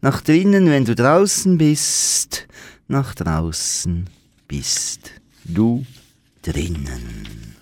Nach 0.00 0.20
drinnen, 0.20 0.66
wenn 0.66 0.84
du 0.84 0.94
draußen 0.94 1.58
bist, 1.58 2.46
nach 2.86 3.12
draußen 3.14 4.08
bist 4.46 5.10
du 5.44 5.84
drinnen. 6.42 7.56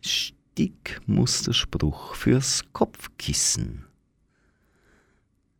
Stickmusterspruch 0.00 2.14
fürs 2.14 2.62
Kopfkissen. 2.72 3.86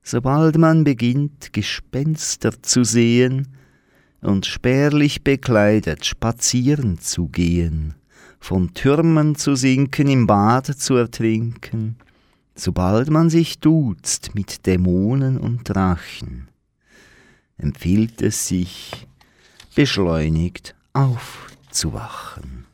Sobald 0.02 0.58
man 0.58 0.84
beginnt, 0.84 1.52
Gespenster 1.52 2.62
zu 2.62 2.84
sehen 2.84 3.56
und 4.20 4.46
spärlich 4.46 5.24
bekleidet 5.24 6.04
spazieren 6.04 6.98
zu 6.98 7.28
gehen, 7.28 7.94
von 8.44 8.74
Türmen 8.74 9.36
zu 9.36 9.56
sinken, 9.56 10.06
im 10.06 10.26
Bad 10.26 10.66
zu 10.66 10.96
ertrinken, 10.96 11.96
sobald 12.54 13.08
man 13.08 13.30
sich 13.30 13.58
duzt 13.58 14.34
mit 14.34 14.66
Dämonen 14.66 15.38
und 15.38 15.66
Drachen, 15.66 16.48
empfiehlt 17.56 18.20
es 18.20 18.46
sich, 18.46 19.06
beschleunigt 19.74 20.74
aufzuwachen. 20.92 22.66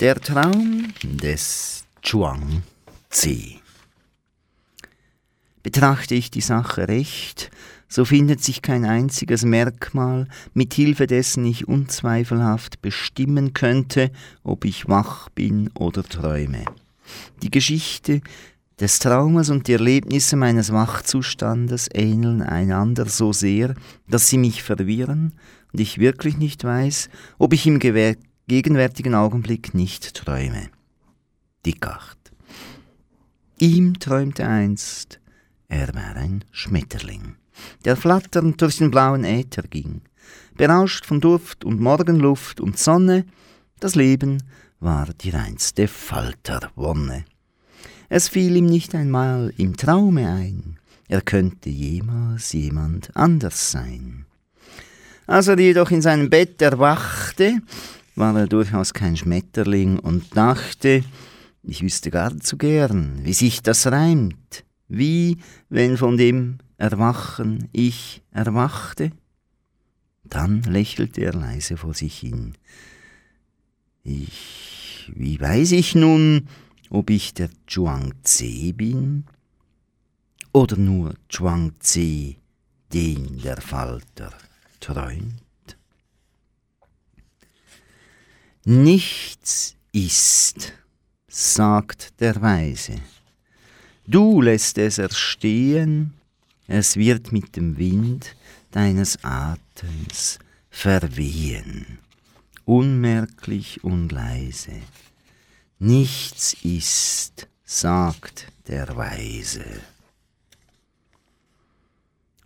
Der 0.00 0.18
Traum 0.18 0.94
des 1.02 1.84
Chuang 2.00 2.62
Tze. 3.10 3.60
Betrachte 5.62 6.14
ich 6.14 6.30
die 6.30 6.40
Sache 6.40 6.88
recht, 6.88 7.50
so 7.90 8.04
findet 8.04 8.42
sich 8.42 8.62
kein 8.62 8.84
einziges 8.86 9.44
Merkmal, 9.44 10.28
mit 10.54 10.72
Hilfe 10.72 11.06
dessen 11.06 11.44
ich 11.44 11.68
unzweifelhaft 11.68 12.80
bestimmen 12.80 13.52
könnte, 13.52 14.12
ob 14.44 14.64
ich 14.64 14.88
wach 14.88 15.28
bin 15.30 15.68
oder 15.74 16.02
träume. 16.04 16.64
Die 17.42 17.50
Geschichte 17.50 18.22
des 18.78 19.00
Traumas 19.00 19.50
und 19.50 19.66
die 19.66 19.72
Erlebnisse 19.72 20.36
meines 20.36 20.72
Wachzustandes 20.72 21.88
ähneln 21.92 22.42
einander 22.42 23.06
so 23.06 23.32
sehr, 23.32 23.74
dass 24.08 24.28
sie 24.28 24.38
mich 24.38 24.62
verwirren 24.62 25.34
und 25.72 25.80
ich 25.80 25.98
wirklich 25.98 26.38
nicht 26.38 26.64
weiß, 26.64 27.10
ob 27.38 27.52
ich 27.52 27.66
im 27.66 27.80
gegenwärtigen 27.80 29.14
Augenblick 29.14 29.74
nicht 29.74 30.14
träume. 30.14 30.70
Descartes. 31.66 32.16
Ihm 33.58 33.98
träumte 33.98 34.46
einst, 34.46 35.20
er 35.68 35.88
wäre 35.88 36.14
ein 36.14 36.44
Schmetterling, 36.50 37.36
der 37.84 37.96
flatternd 37.96 38.60
durch 38.60 38.78
den 38.78 38.90
blauen 38.90 39.24
Äther 39.24 39.62
ging, 39.62 40.02
berauscht 40.56 41.06
von 41.06 41.20
Duft 41.20 41.64
und 41.64 41.80
Morgenluft 41.80 42.60
und 42.60 42.78
Sonne, 42.78 43.24
das 43.80 43.94
Leben 43.94 44.42
war 44.78 45.08
die 45.20 45.30
reinste 45.30 45.88
Falterwonne. 45.88 47.24
Es 48.08 48.28
fiel 48.28 48.56
ihm 48.56 48.66
nicht 48.66 48.94
einmal 48.94 49.52
im 49.56 49.76
Traume 49.76 50.28
ein, 50.28 50.78
er 51.08 51.20
könnte 51.20 51.70
jemals 51.70 52.52
jemand 52.52 53.14
anders 53.16 53.70
sein. 53.70 54.26
Als 55.26 55.48
er 55.48 55.58
jedoch 55.58 55.90
in 55.90 56.02
seinem 56.02 56.28
Bett 56.28 56.60
erwachte, 56.60 57.60
war 58.16 58.36
er 58.36 58.46
durchaus 58.46 58.92
kein 58.92 59.16
Schmetterling 59.16 59.98
und 59.98 60.36
dachte, 60.36 61.04
ich 61.62 61.82
wüsste 61.82 62.10
gar 62.10 62.36
zu 62.38 62.56
gern, 62.56 63.20
wie 63.22 63.32
sich 63.32 63.62
das 63.62 63.86
reimt, 63.86 64.64
wie 64.88 65.38
wenn 65.68 65.96
von 65.96 66.16
dem 66.16 66.58
Erwachen 66.80 67.68
ich 67.72 68.22
erwachte. 68.30 69.12
Dann 70.24 70.62
lächelte 70.62 71.20
er 71.20 71.34
leise 71.34 71.76
vor 71.76 71.92
sich 71.92 72.18
hin. 72.18 72.54
Ich, 74.02 75.12
wie 75.14 75.38
weiß 75.38 75.72
ich 75.72 75.94
nun, 75.94 76.48
ob 76.88 77.10
ich 77.10 77.34
der 77.34 77.50
Zhuang 77.66 78.14
Tse 78.24 78.72
bin? 78.72 79.26
Oder 80.54 80.78
nur 80.78 81.16
Zhuang 81.28 81.74
Tse, 81.80 82.36
den 82.94 83.38
der 83.42 83.60
Falter 83.60 84.32
träumt? 84.80 85.76
Nichts 88.64 89.76
ist, 89.92 90.72
sagt 91.28 92.18
der 92.20 92.40
Weise. 92.40 93.02
Du 94.06 94.40
lässt 94.40 94.78
es 94.78 94.96
erstehen, 94.96 96.14
es 96.70 96.96
wird 96.96 97.32
mit 97.32 97.56
dem 97.56 97.78
Wind 97.78 98.36
deines 98.70 99.24
Atems 99.24 100.38
verwehen, 100.70 101.98
unmerklich 102.64 103.82
und 103.82 104.12
leise. 104.12 104.80
Nichts 105.80 106.54
ist, 106.62 107.48
sagt 107.64 108.52
der 108.68 108.96
Weise. 108.96 109.64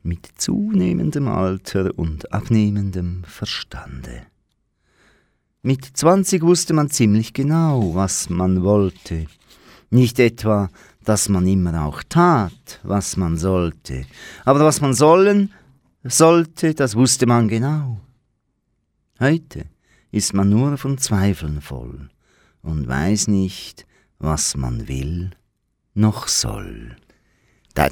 Mit 0.03 0.27
zunehmendem 0.37 1.29
Alter 1.29 1.91
und 1.99 2.33
abnehmendem 2.33 3.25
Verstande. 3.25 4.23
Mit 5.61 5.85
zwanzig 5.85 6.43
wusste 6.43 6.73
man 6.73 6.89
ziemlich 6.89 7.35
genau, 7.35 7.95
was 7.95 8.31
man 8.31 8.63
wollte. 8.63 9.27
Nicht 9.91 10.19
etwa, 10.19 10.71
dass 11.05 11.29
man 11.29 11.47
immer 11.47 11.85
auch 11.85 12.03
tat, 12.09 12.81
was 12.83 13.17
man 13.17 13.37
sollte, 13.37 14.05
aber 14.45 14.61
was 14.61 14.81
man 14.81 14.95
sollen 14.95 15.53
sollte, 16.03 16.75
das 16.75 16.97
wusste 16.97 17.27
man 17.27 17.49
genau. 17.49 18.01
Heute 19.21 19.67
ist 20.11 20.35
man 20.35 20.49
nur 20.49 20.77
von 20.77 20.99
Zweifeln 20.99 21.61
voll 21.61 22.09
und 22.62 22.88
weiß 22.88 23.29
nicht, 23.29 23.87
was 24.19 24.57
man 24.57 24.88
will 24.88 25.31
noch 25.95 26.29
soll. 26.29 26.97
Das 27.75 27.90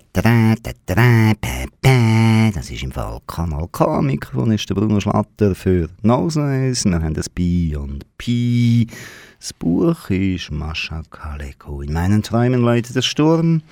ist 2.70 2.82
im 2.82 2.92
Fall 2.92 3.20
Kanal 3.26 3.68
K. 3.72 4.00
Der 4.00 4.74
Bruno 4.74 5.00
Schlatter 5.00 5.54
für 5.56 5.88
Noses. 6.02 6.84
Wir 6.84 7.02
haben 7.02 7.14
das 7.14 7.28
Bi 7.28 7.74
und 7.74 8.04
Pi. 8.16 8.86
Das 9.42 9.52
Buch 9.52 10.08
ist 10.08 10.50
Mascha 10.52 11.02
Kaleko. 11.10 11.82
In 11.82 11.92
meinen 11.92 12.22
Träumen 12.22 12.60
läutet 12.60 12.94
der 12.94 13.02
Sturm. 13.02 13.62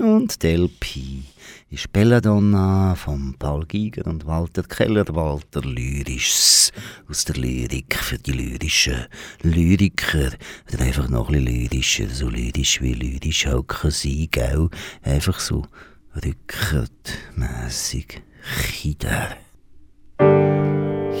Und 0.00 0.44
Del 0.44 0.68
Pi 0.68 1.24
ist 1.70 1.92
Belladonna 1.92 2.94
von 2.94 3.34
Paul 3.36 3.66
Giger 3.66 4.06
und 4.06 4.26
Walter 4.26 4.62
Keller. 4.62 5.04
Walter 5.08 5.62
Lyrisch 5.62 6.70
aus 7.10 7.24
der 7.24 7.34
Lyrik 7.34 7.96
für 7.96 8.16
die 8.16 8.30
lyrischen 8.30 9.06
Lyriker. 9.42 10.30
Oder 10.72 10.84
einfach 10.84 11.08
noch 11.08 11.30
ein 11.30 11.44
bisschen 11.44 11.62
lyrischer, 11.62 12.08
so 12.10 12.28
lyrisch 12.28 12.80
wie 12.80 12.94
lyrisch 12.94 13.48
auch 13.48 13.66
kann 13.66 13.90
sein, 13.90 14.28
gell? 14.30 14.68
Einfach 15.02 15.40
so 15.40 15.66
rückertmässig. 16.14 18.22
Chider. 18.70 19.36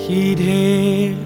Chider, 0.06 1.16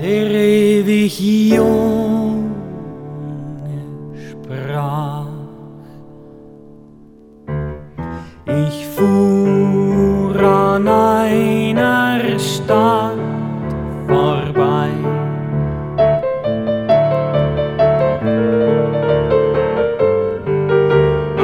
der 0.00 0.30
ewig 0.30 1.18
Junge 1.20 2.52
sprach. 4.30 5.26
Ich 8.46 8.86
fuhr 8.94 10.36
an 10.40 10.86
einer 10.88 12.38
Stadt 12.38 13.18
vorbei. 14.06 14.88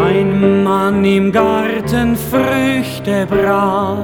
Ein 0.06 0.62
Mann 0.62 1.04
im 1.04 1.32
Garten 1.32 2.16
Früchte 2.16 3.26
brach. 3.26 3.98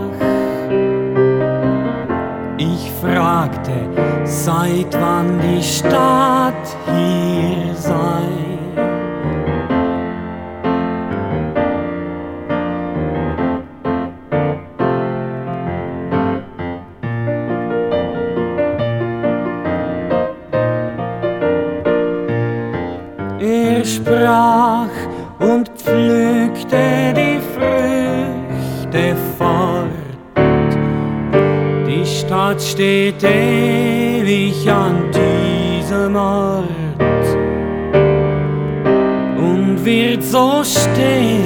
Fragte, 3.01 3.89
seit 4.25 4.93
wann 5.01 5.41
die 5.41 5.63
Stadt 5.63 6.77
hier 6.87 7.75
sei. 7.75 8.10
Steht 32.81 33.23
ewig 33.23 34.67
an 34.71 35.11
diesem 35.13 36.17
Ort 36.17 36.65
und 39.37 39.85
wird 39.85 40.23
so 40.23 40.65
stehen, 40.65 41.40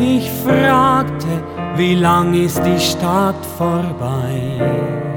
Ich 0.00 0.30
fragte, 0.30 1.26
wie 1.76 1.96
lang 1.96 2.32
ist 2.32 2.62
die 2.64 2.78
Stadt 2.78 3.44
vorbei? 3.56 5.07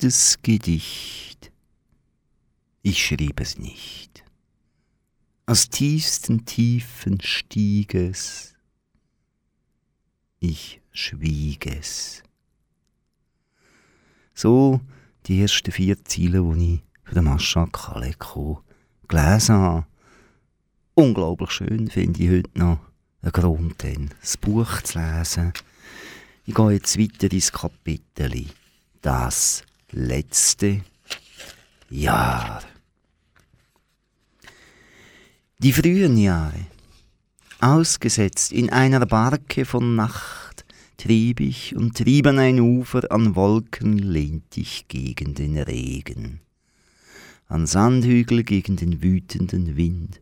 Schönstes 0.00 0.36
Gedicht. 0.42 1.50
Ich 2.82 3.04
schrieb 3.04 3.40
es 3.40 3.58
nicht. 3.58 4.24
Aus 5.46 5.68
tiefsten 5.70 6.44
Tiefen 6.44 7.20
stieg 7.20 7.94
es. 7.94 8.54
Ich 10.38 10.80
schwieg 10.92 11.66
es. 11.66 12.22
So 14.34 14.80
die 15.26 15.40
ersten 15.40 15.72
vier 15.72 16.04
Ziele, 16.04 16.42
die 16.54 16.74
ich 16.74 16.82
für 17.04 17.14
den 17.14 17.24
Mascha 17.24 17.66
Kaleko 17.66 18.62
gelesen 19.08 19.56
habe. 19.56 19.86
Unglaublich 20.94 21.50
schön 21.50 21.88
finde 21.88 22.22
ich 22.22 22.30
heute 22.30 22.58
noch 22.58 22.78
einen 23.22 23.32
Grund, 23.32 23.82
dann 23.82 24.10
das 24.20 24.36
Buch 24.36 24.82
zu 24.82 24.98
lesen. 24.98 25.52
Ich 26.44 26.54
gehe 26.54 26.72
jetzt 26.72 26.98
weiter 26.98 27.32
ins 27.32 27.50
Kapitel. 27.50 28.46
Das 29.00 29.64
letzte 29.96 30.82
Jahr. 31.88 32.62
Die 35.58 35.72
frühen 35.72 36.18
Jahre. 36.18 36.66
Ausgesetzt 37.60 38.52
in 38.52 38.68
einer 38.68 39.06
Barke 39.06 39.64
von 39.64 39.96
Nacht, 39.96 40.66
trieb 40.98 41.40
ich 41.40 41.74
und 41.74 41.96
trieb 41.96 42.26
an 42.26 42.38
ein 42.38 42.60
Ufer, 42.60 43.10
an 43.10 43.34
Wolken 43.36 43.96
lehnt 43.96 44.54
ich 44.58 44.86
gegen 44.88 45.34
den 45.34 45.56
Regen, 45.56 46.40
an 47.48 47.66
Sandhügel 47.66 48.44
gegen 48.44 48.76
den 48.76 49.02
wütenden 49.02 49.78
Wind. 49.78 50.20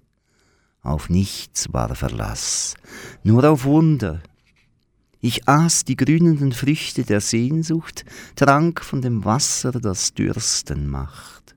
Auf 0.82 1.10
nichts 1.10 1.72
war 1.72 1.96
Verlass, 1.96 2.76
nur 3.24 3.42
auf 3.50 3.64
Wunder, 3.64 4.22
ich 5.24 5.48
aß 5.48 5.84
die 5.84 5.96
grünenden 5.96 6.52
Früchte 6.52 7.02
der 7.02 7.22
Sehnsucht, 7.22 8.04
trank 8.36 8.84
von 8.84 9.00
dem 9.00 9.24
Wasser, 9.24 9.72
das 9.72 10.12
Dürsten 10.12 10.86
macht. 10.86 11.56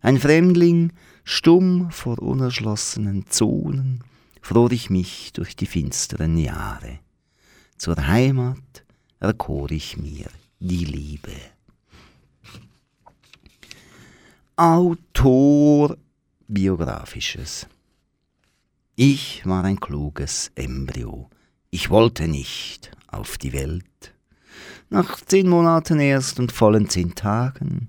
Ein 0.00 0.18
Fremdling, 0.18 0.92
stumm 1.22 1.92
vor 1.92 2.20
unerschlossenen 2.20 3.26
Zonen, 3.28 4.02
fror 4.40 4.72
ich 4.72 4.90
mich 4.90 5.32
durch 5.32 5.54
die 5.54 5.66
finsteren 5.66 6.36
Jahre. 6.36 6.98
Zur 7.76 8.04
Heimat 8.08 8.84
erkor 9.20 9.70
ich 9.70 9.96
mir 9.96 10.26
die 10.58 10.84
Liebe. 10.84 11.36
Autor 14.56 15.98
Biografisches 16.48 17.68
Ich 18.96 19.46
war 19.46 19.62
ein 19.62 19.78
kluges 19.78 20.50
Embryo. 20.56 21.30
Ich 21.74 21.88
wollte 21.88 22.28
nicht 22.28 22.90
auf 23.06 23.38
die 23.38 23.54
Welt. 23.54 24.14
Nach 24.90 25.18
zehn 25.24 25.48
Monaten 25.48 26.00
erst 26.00 26.38
und 26.38 26.52
vollen 26.52 26.90
zehn 26.90 27.14
Tagen 27.14 27.88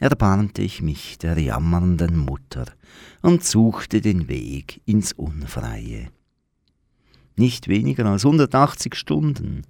erbarmte 0.00 0.60
ich 0.60 0.82
mich 0.82 1.16
der 1.16 1.38
jammernden 1.38 2.18
Mutter 2.18 2.66
und 3.22 3.42
suchte 3.42 4.02
den 4.02 4.28
Weg 4.28 4.82
ins 4.84 5.14
Unfreie. 5.14 6.10
Nicht 7.34 7.68
weniger 7.68 8.04
als 8.04 8.26
180 8.26 8.94
Stunden, 8.94 9.62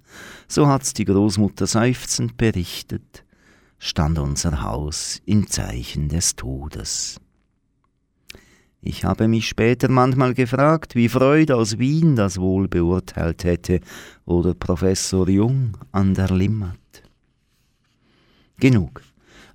so 0.49 0.67
hat's 0.67 0.91
die 0.91 1.05
Großmutter 1.05 1.65
seufzend 1.65 2.35
berichtet, 2.35 3.23
stand 3.79 4.19
unser 4.19 4.61
Haus 4.61 5.21
im 5.25 5.47
Zeichen 5.47 6.09
des 6.09 6.35
Todes. 6.35 7.21
Ich 8.85 9.05
habe 9.05 9.29
mich 9.29 9.47
später 9.47 9.89
manchmal 9.89 10.33
gefragt, 10.33 10.93
wie 10.95 11.07
Freud 11.07 11.53
aus 11.53 11.79
Wien 11.79 12.17
das 12.17 12.37
wohl 12.37 12.67
beurteilt 12.67 13.45
hätte 13.45 13.79
oder 14.25 14.53
Professor 14.53 15.29
Jung 15.29 15.77
an 15.93 16.13
der 16.13 16.29
Limmat. 16.29 16.77
Genug. 18.59 19.01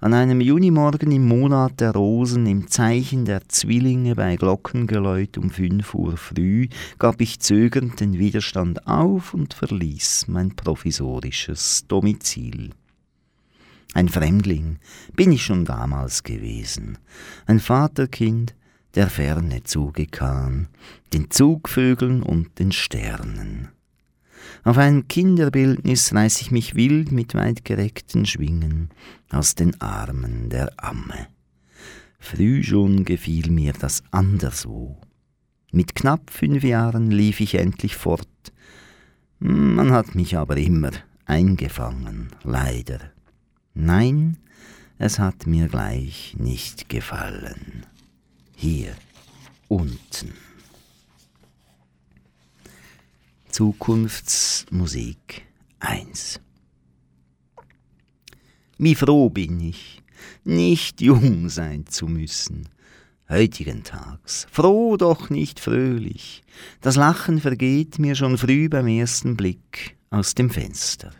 An 0.00 0.14
einem 0.14 0.40
Junimorgen 0.40 1.12
im 1.12 1.28
Monat 1.28 1.80
der 1.80 1.92
Rosen, 1.92 2.46
im 2.46 2.68
Zeichen 2.68 3.26
der 3.26 3.46
Zwillinge 3.48 4.14
bei 4.14 4.36
Glockengeläut 4.36 5.36
um 5.36 5.50
fünf 5.50 5.92
Uhr 5.94 6.16
früh, 6.16 6.68
gab 6.98 7.20
ich 7.20 7.38
zögernd 7.38 8.00
den 8.00 8.18
Widerstand 8.18 8.86
auf 8.86 9.34
und 9.34 9.52
verließ 9.52 10.28
mein 10.28 10.56
provisorisches 10.56 11.84
Domizil. 11.86 12.70
Ein 13.92 14.08
Fremdling 14.08 14.78
bin 15.14 15.32
ich 15.32 15.42
schon 15.42 15.64
damals 15.64 16.22
gewesen, 16.22 16.96
ein 17.46 17.58
Vaterkind, 17.58 18.54
der 18.94 19.08
Ferne 19.08 19.62
zugekam, 19.64 20.68
den 21.12 21.30
Zugvögeln 21.30 22.22
und 22.22 22.58
den 22.58 22.72
Sternen. 22.72 23.68
Auf 24.64 24.78
einem 24.78 25.08
Kinderbildnis 25.08 26.14
reiß 26.14 26.40
ich 26.40 26.50
mich 26.50 26.74
wild 26.74 27.12
mit 27.12 27.34
weitgereckten 27.34 28.26
Schwingen 28.26 28.90
aus 29.30 29.54
den 29.54 29.80
Armen 29.80 30.48
der 30.50 30.72
Amme. 30.76 31.28
Früh 32.18 32.62
schon 32.62 33.04
gefiel 33.04 33.50
mir 33.50 33.72
das 33.72 34.02
anderswo. 34.10 35.00
Mit 35.70 35.94
knapp 35.94 36.30
fünf 36.30 36.64
Jahren 36.64 37.10
lief 37.10 37.40
ich 37.40 37.54
endlich 37.54 37.96
fort. 37.96 38.26
Man 39.38 39.92
hat 39.92 40.14
mich 40.14 40.36
aber 40.36 40.56
immer 40.56 40.90
eingefangen, 41.26 42.28
leider. 42.42 43.00
Nein, 43.74 44.38
es 44.98 45.18
hat 45.18 45.46
mir 45.46 45.68
gleich 45.68 46.34
nicht 46.38 46.88
gefallen. 46.88 47.86
Hier 48.60 48.96
unten. 49.68 50.32
Zukunftsmusik 53.50 55.46
1 55.78 56.40
Wie 58.78 58.96
froh 58.96 59.30
bin 59.30 59.60
ich, 59.60 60.02
nicht 60.42 61.00
jung 61.00 61.48
sein 61.50 61.86
zu 61.86 62.08
müssen, 62.08 62.68
heutigen 63.28 63.84
Tags, 63.84 64.48
froh 64.50 64.96
doch 64.96 65.30
nicht 65.30 65.60
fröhlich, 65.60 66.42
das 66.80 66.96
Lachen 66.96 67.40
vergeht 67.40 68.00
mir 68.00 68.16
schon 68.16 68.36
früh 68.38 68.68
beim 68.68 68.88
ersten 68.88 69.36
Blick 69.36 69.96
aus 70.10 70.34
dem 70.34 70.50
Fenster. 70.50 71.12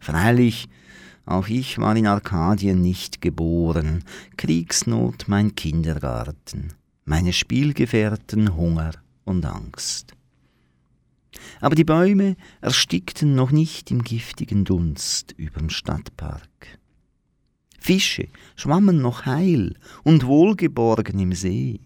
Freilich, 0.00 0.68
auch 1.24 1.48
ich 1.48 1.78
war 1.78 1.96
in 1.96 2.06
Arkadien 2.06 2.80
nicht 2.82 3.20
geboren, 3.20 4.04
Kriegsnot 4.36 5.28
mein 5.28 5.54
Kindergarten, 5.54 6.74
meine 7.04 7.32
Spielgefährten 7.32 8.56
Hunger 8.56 8.92
und 9.24 9.44
Angst. 9.46 10.14
Aber 11.60 11.74
die 11.74 11.84
Bäume 11.84 12.36
erstickten 12.60 13.34
noch 13.34 13.52
nicht 13.52 13.90
im 13.90 14.02
giftigen 14.02 14.64
Dunst 14.64 15.32
überm 15.36 15.70
Stadtpark. 15.70 16.78
Fische 17.78 18.28
schwammen 18.54 19.00
noch 19.00 19.26
heil 19.26 19.74
und 20.04 20.26
wohlgeborgen 20.26 21.18
im 21.18 21.32
See. 21.32 21.80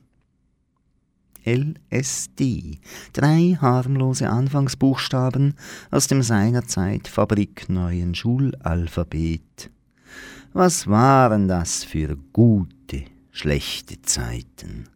LSD, 1.47 2.81
drei 3.13 3.57
harmlose 3.61 4.29
Anfangsbuchstaben 4.29 5.55
aus 5.91 6.09
dem 6.09 6.23
seinerzeit 6.23 7.07
fabrikneuen 7.07 8.15
Schulalphabet. 8.15 9.71
Was 10.53 10.89
waren 10.89 11.49
das 11.49 11.85
für 11.85 12.17
gute, 12.33 13.05
schlechte 13.31 14.03
Zeiten? 14.03 14.89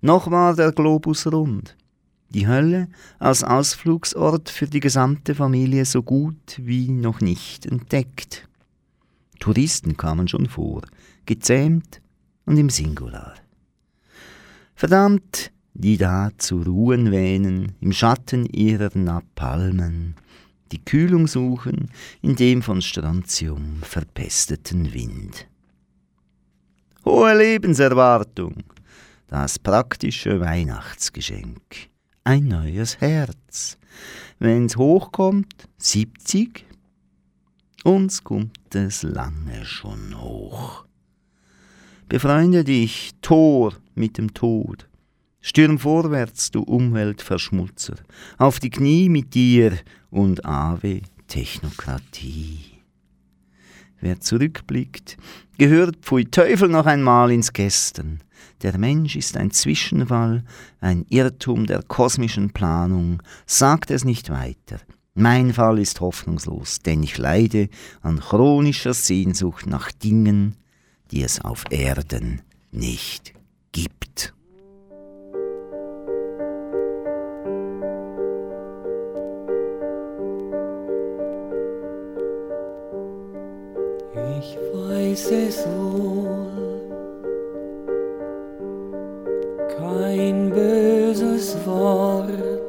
Noch 0.00 0.30
war 0.30 0.54
der 0.54 0.72
Globus 0.72 1.26
rund, 1.26 1.76
die 2.30 2.46
Hölle 2.46 2.88
als 3.18 3.42
Ausflugsort 3.44 4.48
für 4.48 4.66
die 4.66 4.80
gesamte 4.80 5.34
Familie 5.34 5.84
so 5.84 6.02
gut 6.02 6.58
wie 6.58 6.88
noch 6.88 7.20
nicht 7.20 7.66
entdeckt. 7.66 8.48
Touristen 9.40 9.96
kamen 9.96 10.28
schon 10.28 10.48
vor, 10.48 10.82
gezähmt 11.26 12.00
und 12.46 12.56
im 12.56 12.70
Singular. 12.70 13.34
Verdammt, 14.78 15.50
die 15.74 15.96
da 15.96 16.30
zu 16.38 16.62
ruhen 16.62 17.10
wähnen, 17.10 17.72
im 17.80 17.90
Schatten 17.90 18.46
ihrer 18.46 18.96
Napalmen, 18.96 20.14
die 20.70 20.78
Kühlung 20.78 21.26
suchen 21.26 21.90
in 22.22 22.36
dem 22.36 22.62
von 22.62 22.80
Strontium 22.80 23.80
verpesteten 23.82 24.94
Wind. 24.94 25.48
Hohe 27.04 27.36
Lebenserwartung, 27.36 28.54
das 29.26 29.58
praktische 29.58 30.38
Weihnachtsgeschenk, 30.38 31.88
ein 32.22 32.46
neues 32.46 33.00
Herz. 33.00 33.78
Wenn's 34.38 34.76
hochkommt, 34.76 35.68
70, 35.78 36.64
uns 37.82 38.22
kommt 38.22 38.76
es 38.76 39.02
lange 39.02 39.64
schon 39.64 40.20
hoch. 40.20 40.84
Befreunde 42.08 42.62
dich, 42.62 43.10
Tor, 43.20 43.74
mit 43.98 44.16
dem 44.18 44.32
Tod. 44.32 44.88
Stürm 45.40 45.78
vorwärts, 45.78 46.50
du 46.50 46.62
Umweltverschmutzer, 46.62 47.94
auf 48.38 48.58
die 48.58 48.70
Knie 48.70 49.08
mit 49.08 49.34
dir 49.34 49.72
und 50.10 50.44
Ave 50.44 51.02
Technokratie. 51.28 52.60
Wer 54.00 54.20
zurückblickt, 54.20 55.16
gehört 55.56 55.96
pfui 56.02 56.24
Teufel 56.24 56.68
noch 56.68 56.86
einmal 56.86 57.30
ins 57.30 57.52
Gestern. 57.52 58.20
Der 58.62 58.78
Mensch 58.78 59.16
ist 59.16 59.36
ein 59.36 59.50
Zwischenfall, 59.50 60.44
ein 60.80 61.04
Irrtum 61.08 61.66
der 61.66 61.82
kosmischen 61.82 62.50
Planung, 62.50 63.22
sagt 63.46 63.90
es 63.90 64.04
nicht 64.04 64.30
weiter. 64.30 64.80
Mein 65.14 65.52
Fall 65.52 65.78
ist 65.78 66.00
hoffnungslos, 66.00 66.78
denn 66.80 67.02
ich 67.02 67.18
leide 67.18 67.68
an 68.02 68.20
chronischer 68.20 68.94
Sehnsucht 68.94 69.66
nach 69.66 69.90
Dingen, 69.90 70.56
die 71.10 71.22
es 71.22 71.40
auf 71.40 71.64
Erden 71.70 72.42
nicht 72.70 73.37
gibt. 73.72 74.32
Ich 84.40 84.56
weiß 84.72 85.30
es 85.30 85.66
wohl, 85.66 86.48
kein 89.76 90.50
böses 90.50 91.56
Wort 91.66 92.67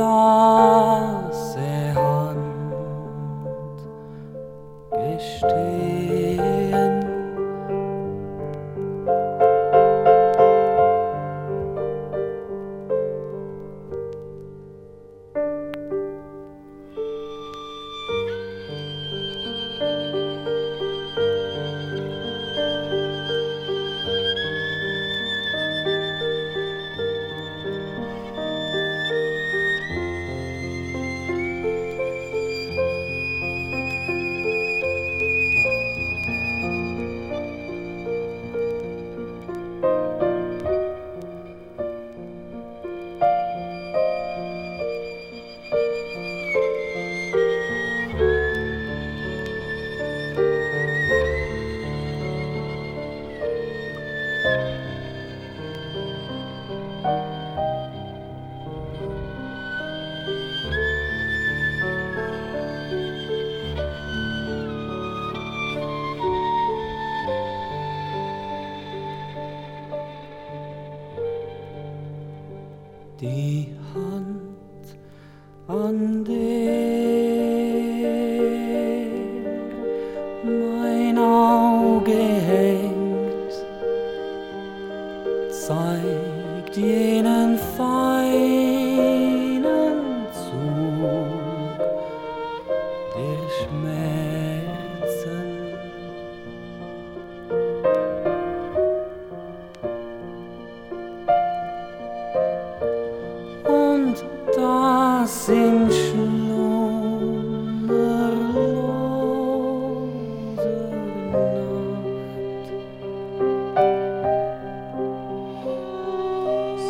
love. 0.00 0.39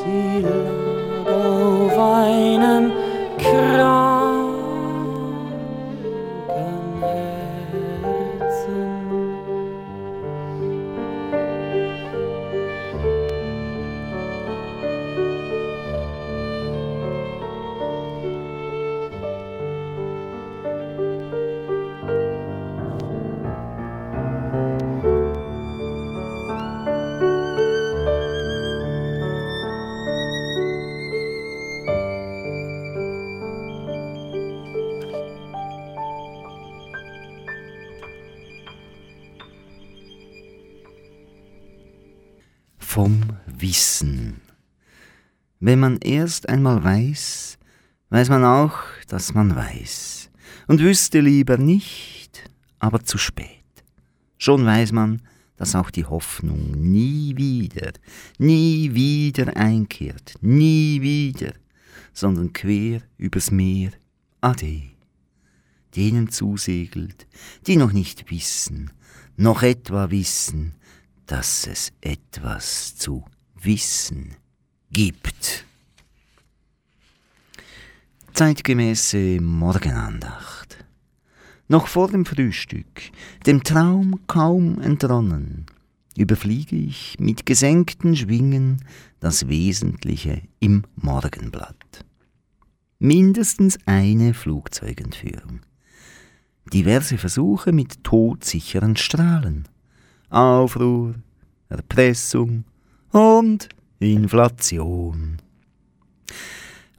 Sie 0.05 0.41
lag 0.41 1.31
auf 1.31 1.99
einem 1.99 3.00
Wenn 45.71 45.79
man 45.79 45.99
erst 45.99 46.49
einmal 46.49 46.83
weiß, 46.83 47.57
weiß 48.09 48.29
man 48.29 48.43
auch, 48.43 48.75
dass 49.07 49.35
man 49.35 49.55
weiß. 49.55 50.29
Und 50.67 50.81
wüsste 50.81 51.21
lieber 51.21 51.59
nicht, 51.59 52.51
aber 52.81 53.05
zu 53.05 53.19
spät. 53.19 53.63
Schon 54.37 54.67
weiß 54.67 54.91
man, 54.91 55.23
dass 55.57 55.77
auch 55.77 55.93
die 55.93 56.05
Hoffnung 56.05 56.73
nie 56.73 57.37
wieder, 57.37 57.93
nie 58.39 58.95
wieder 58.95 59.57
einkehrt, 59.57 60.35
nie 60.41 61.03
wieder, 61.03 61.53
sondern 62.13 62.53
quer 62.53 63.03
übers 63.17 63.53
Meer, 63.53 63.93
ade, 64.41 64.83
denen 65.95 66.31
zusegelt, 66.31 67.29
die 67.69 67.77
noch 67.77 67.93
nicht 67.93 68.29
wissen, 68.29 68.91
noch 69.37 69.63
etwa 69.63 70.11
wissen, 70.11 70.75
dass 71.27 71.69
es 71.69 71.93
etwas 72.01 72.97
zu 72.97 73.25
wissen 73.55 74.35
gibt. 74.93 75.65
Zeitgemäße 78.33 79.41
Morgenandacht. 79.41 80.85
Noch 81.69 81.87
vor 81.87 82.11
dem 82.11 82.27
Frühstück, 82.27 83.13
dem 83.47 83.63
Traum 83.63 84.21
kaum 84.27 84.81
entronnen, 84.81 85.67
überfliege 86.17 86.75
ich 86.75 87.17
mit 87.21 87.47
gesenkten 87.47 88.17
Schwingen 88.17 88.85
das 89.21 89.49
Wesentliche 89.49 90.43
im 90.59 90.85
Morgenblatt. 90.97 92.05
Mindestens 92.99 93.79
eine 93.87 94.35
Flugzeugentführung. 94.35 95.61
Diverse 96.73 97.19
Versuche 97.19 97.73
mit 97.73 98.03
todsicheren 98.03 98.97
Strahlen. 98.97 99.69
Aufruhr, 100.31 101.15
Erpressung 101.69 102.65
und 103.13 103.69
Inflation. 104.03 105.37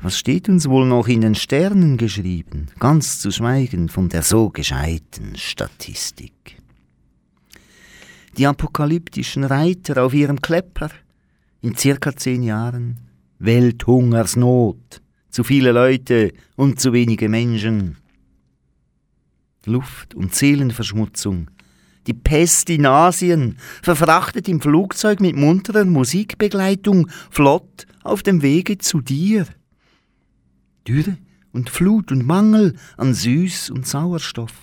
Was 0.04 0.20
steht 0.20 0.47
uns 0.49 0.70
wohl 0.70 0.86
noch 0.86 1.08
in 1.08 1.22
den 1.22 1.34
Sternen 1.34 1.97
geschrieben, 1.97 2.68
ganz 2.78 3.20
zu 3.20 3.32
schweigen 3.32 3.89
von 3.89 4.08
der 4.08 4.22
so 4.22 4.49
gescheiten 4.49 5.36
Statistik? 5.36 6.62
Die 8.38 8.45
apokalyptischen 8.45 9.43
Reiter 9.43 10.04
auf 10.04 10.14
ihrem 10.14 10.41
Klepper, 10.41 10.91
in 11.62 11.76
circa 11.76 12.16
zehn 12.16 12.43
Jahren, 12.43 12.99
Welthungersnot, 13.39 15.02
zu 15.32 15.43
viele 15.43 15.72
Leute 15.72 16.34
und 16.56 16.80
zu 16.80 16.93
wenige 16.93 17.30
Menschen. 17.30 17.97
Luft- 19.66 20.14
und 20.14 20.36
Seelenverschmutzung, 20.36 21.49
die 22.08 22.14
Pest 22.14 22.70
in 22.70 22.86
Asien, 22.86 23.58
verfrachtet 23.82 24.47
im 24.47 24.62
Flugzeug 24.62 25.20
mit 25.20 25.36
munterer 25.36 25.86
Musikbegleitung, 25.86 27.10
flott 27.30 27.86
auf 28.04 28.24
dem 28.24 28.41
Wege 28.41 28.78
zu 28.78 29.02
dir. 29.02 29.45
Dürre 30.88 31.18
und 31.52 31.70
Flut 31.70 32.12
und 32.12 32.26
Mangel 32.26 32.76
an 32.97 33.14
Süß 33.14 33.70
und 33.70 33.86
Sauerstoff. 33.86 34.54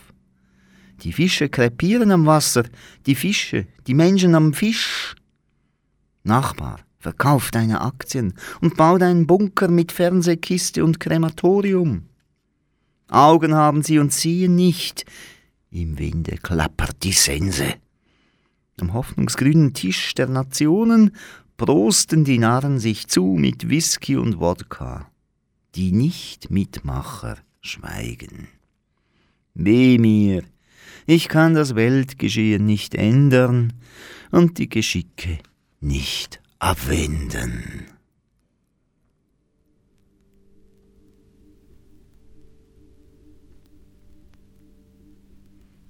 Die 1.02 1.12
Fische 1.12 1.48
krepieren 1.48 2.10
am 2.10 2.26
Wasser, 2.26 2.64
die 3.06 3.14
Fische, 3.14 3.66
die 3.86 3.94
Menschen 3.94 4.34
am 4.34 4.52
Fisch. 4.52 5.14
Nachbar, 6.24 6.80
verkauf 6.98 7.52
deine 7.52 7.80
Aktien 7.82 8.34
und 8.60 8.76
bau 8.76 8.98
deinen 8.98 9.26
Bunker 9.26 9.68
mit 9.68 9.92
Fernsehkiste 9.92 10.84
und 10.84 10.98
Krematorium. 10.98 12.08
Augen 13.08 13.54
haben 13.54 13.82
sie 13.82 13.98
und 13.98 14.12
sehen 14.12 14.56
nicht, 14.56 15.06
im 15.70 15.98
Winde 15.98 16.36
klappert 16.36 17.02
die 17.02 17.12
Sense. 17.12 17.74
Am 18.80 18.94
hoffnungsgrünen 18.94 19.74
Tisch 19.74 20.14
der 20.14 20.28
Nationen 20.28 21.14
prosten 21.56 22.24
die 22.24 22.38
Narren 22.38 22.78
sich 22.78 23.08
zu 23.08 23.36
mit 23.38 23.68
Whisky 23.68 24.16
und 24.16 24.38
Wodka 24.38 25.10
die 25.74 25.92
Nichtmitmacher 25.92 27.38
schweigen. 27.60 28.48
Weh 29.54 29.98
mir, 29.98 30.42
ich 31.06 31.28
kann 31.28 31.54
das 31.54 31.74
Weltgeschehen 31.74 32.64
nicht 32.64 32.94
ändern 32.94 33.72
und 34.30 34.58
die 34.58 34.68
Geschicke 34.68 35.38
nicht 35.80 36.40
abwenden. 36.58 37.86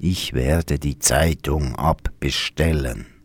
Ich 0.00 0.32
werde 0.32 0.78
die 0.78 1.00
Zeitung 1.00 1.74
abbestellen. 1.74 3.17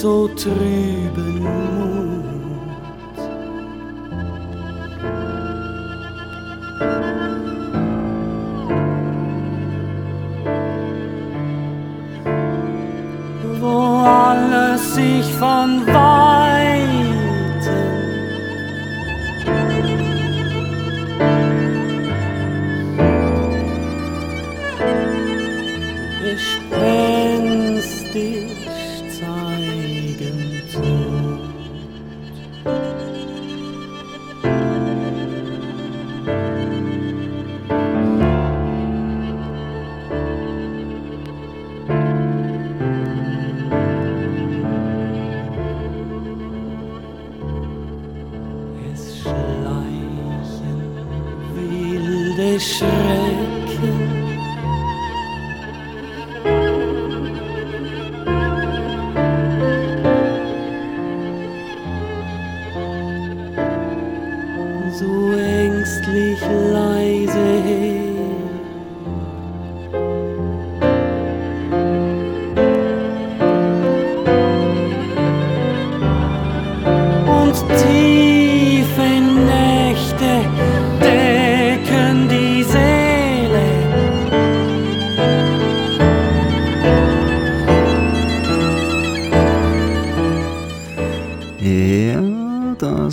So 0.00 0.28
trüben 0.28 1.42
Mut. 1.42 1.89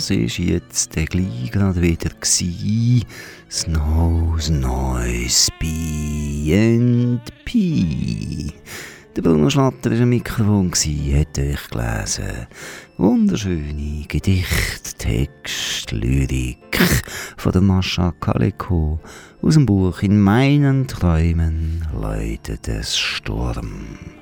Das 0.08 0.16
ist 0.16 0.38
jetzt 0.38 0.92
gleich 0.92 1.50
gerade 1.52 1.82
wieder. 1.82 2.10
Snows 3.50 4.48
Noise 4.48 5.50
and 5.60 7.20
Pie. 7.44 8.52
Der 9.14 9.22
Bruno 9.22 9.50
Schlatter 9.50 9.90
war 9.90 10.00
am 10.00 10.08
Mikrofon, 10.08 10.70
hat 10.70 11.38
euch 11.38 11.68
gelesen. 11.68 12.46
Wunderschöne 12.96 14.06
Gedicht, 14.08 14.98
Text, 14.98 15.92
Lyrik 15.92 16.78
von 17.36 17.52
der 17.52 17.60
Mascha 17.60 18.12
Kaleko 18.18 19.00
aus 19.42 19.54
dem 19.54 19.66
Buch 19.66 20.02
In 20.02 20.20
meinen 20.20 20.86
Träumen 20.86 21.86
läutet 21.92 22.66
es 22.68 22.96
Sturm. 22.96 24.17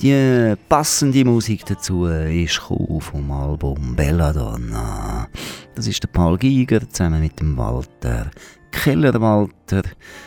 Die 0.00 0.54
passende 0.68 1.24
Musik 1.24 1.66
dazu 1.66 2.06
ist 2.06 2.58
vom 2.58 3.30
Album 3.32 3.96
Belladonna. 3.96 5.26
Das 5.74 5.88
ist 5.88 6.04
der 6.04 6.08
Paul 6.08 6.38
Giger 6.38 6.88
zusammen 6.88 7.20
mit 7.20 7.40
dem 7.40 7.56
Walter 7.56 8.30
Kellerwalter. 8.70 9.82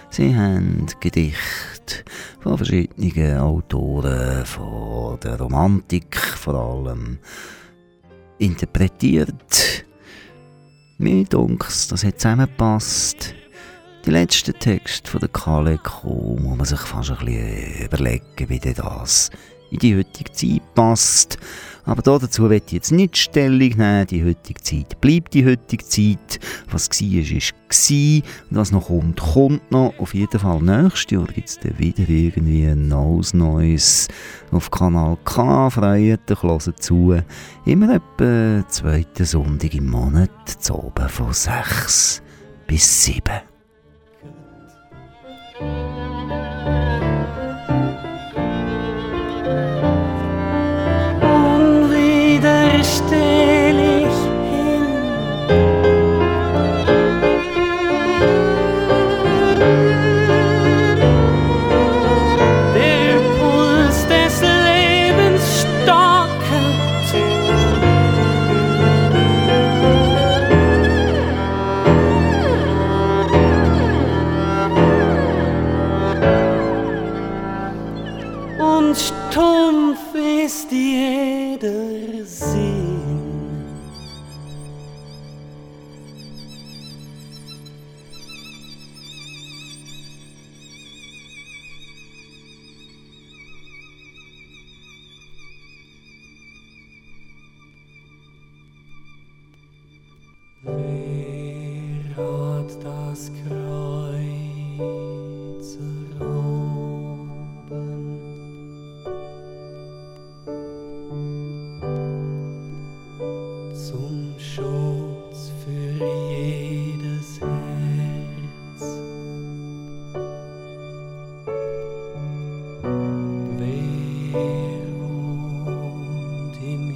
Sie 0.09 0.35
haben 0.35 0.87
Gedichte 0.99 2.03
von 2.41 2.57
verschiedenen 2.57 3.37
Autoren, 3.37 4.45
von 4.45 5.17
der 5.21 5.39
Romantik 5.39 6.17
vor 6.17 6.55
allem, 6.55 7.19
interpretiert. 8.39 9.85
Mir 10.97 11.23
dunks, 11.23 11.87
das 11.87 12.03
hat 12.03 12.19
zusammengepasst. 12.19 13.33
Die 14.05 14.11
letzten 14.11 14.53
Texte 14.53 15.09
von 15.09 15.21
der 15.21 15.29
Kaleko 15.29 16.37
muss 16.41 16.57
man 16.57 16.65
sich 16.65 16.79
fast 16.81 17.11
ein 17.11 17.25
bisschen 17.25 17.85
überlegen, 17.85 18.49
wie 18.49 18.59
das 18.59 19.29
in 19.71 19.79
die 19.79 19.95
heutige 19.95 20.31
Zeit 20.31 20.61
passt. 20.75 21.37
Aber 21.83 22.01
dazu 22.01 22.49
wird 22.49 22.63
ich 22.67 22.73
jetzt 22.73 22.91
nicht 22.91 23.17
Stellung 23.17 23.69
nehmen. 23.69 24.05
Die 24.07 24.23
heutige 24.23 24.61
Zeit 24.61 25.01
bleibt 25.01 25.33
die 25.33 25.45
heutige 25.45 25.83
Zeit. 25.83 26.39
Was 26.69 26.89
war, 26.89 27.19
ist, 27.19 27.53
gewesen. 27.67 28.23
Und 28.49 28.57
was 28.57 28.71
noch 28.71 28.87
kommt, 28.87 29.19
kommt 29.19 29.71
noch. 29.71 29.93
Auf 29.97 30.13
jeden 30.13 30.39
Fall 30.39 30.61
nächstes 30.61 31.11
Jahr 31.11 31.25
gibt 31.25 31.49
es 31.49 31.59
dann 31.59 31.77
wieder 31.79 32.07
irgendwie 32.07 32.65
ein 32.65 32.87
neues 32.87 33.33
Neues 33.33 34.07
auf 34.51 34.69
Kanal 34.69 35.17
K. 35.23 35.69
Freut 35.69 36.31
euch, 36.43 36.75
zu. 36.75 37.19
Immer 37.65 37.95
etwa 37.95 38.67
zweiten 38.67 39.25
Sonntag 39.25 39.73
im 39.73 39.89
Monat, 39.89 40.29
zu 40.59 40.75
oben 40.75 41.09
von 41.09 41.33
6 41.33 42.21
bis 42.67 43.05
7. 43.05 43.21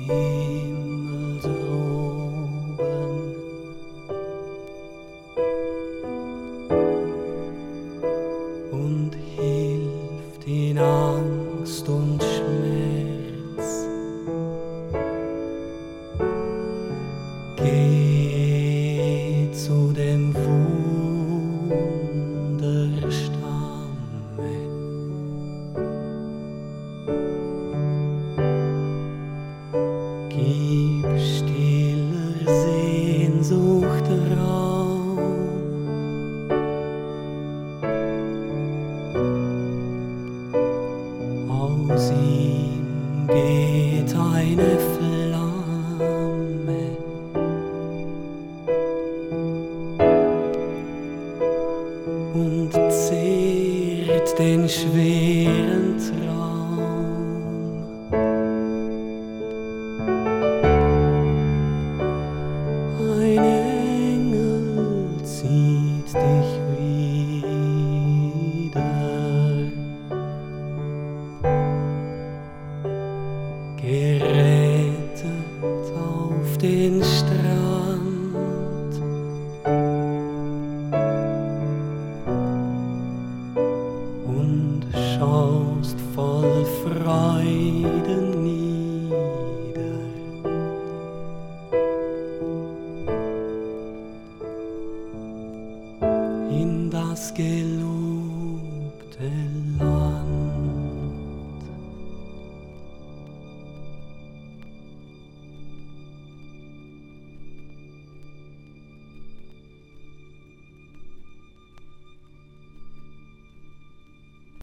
一 0.08 0.45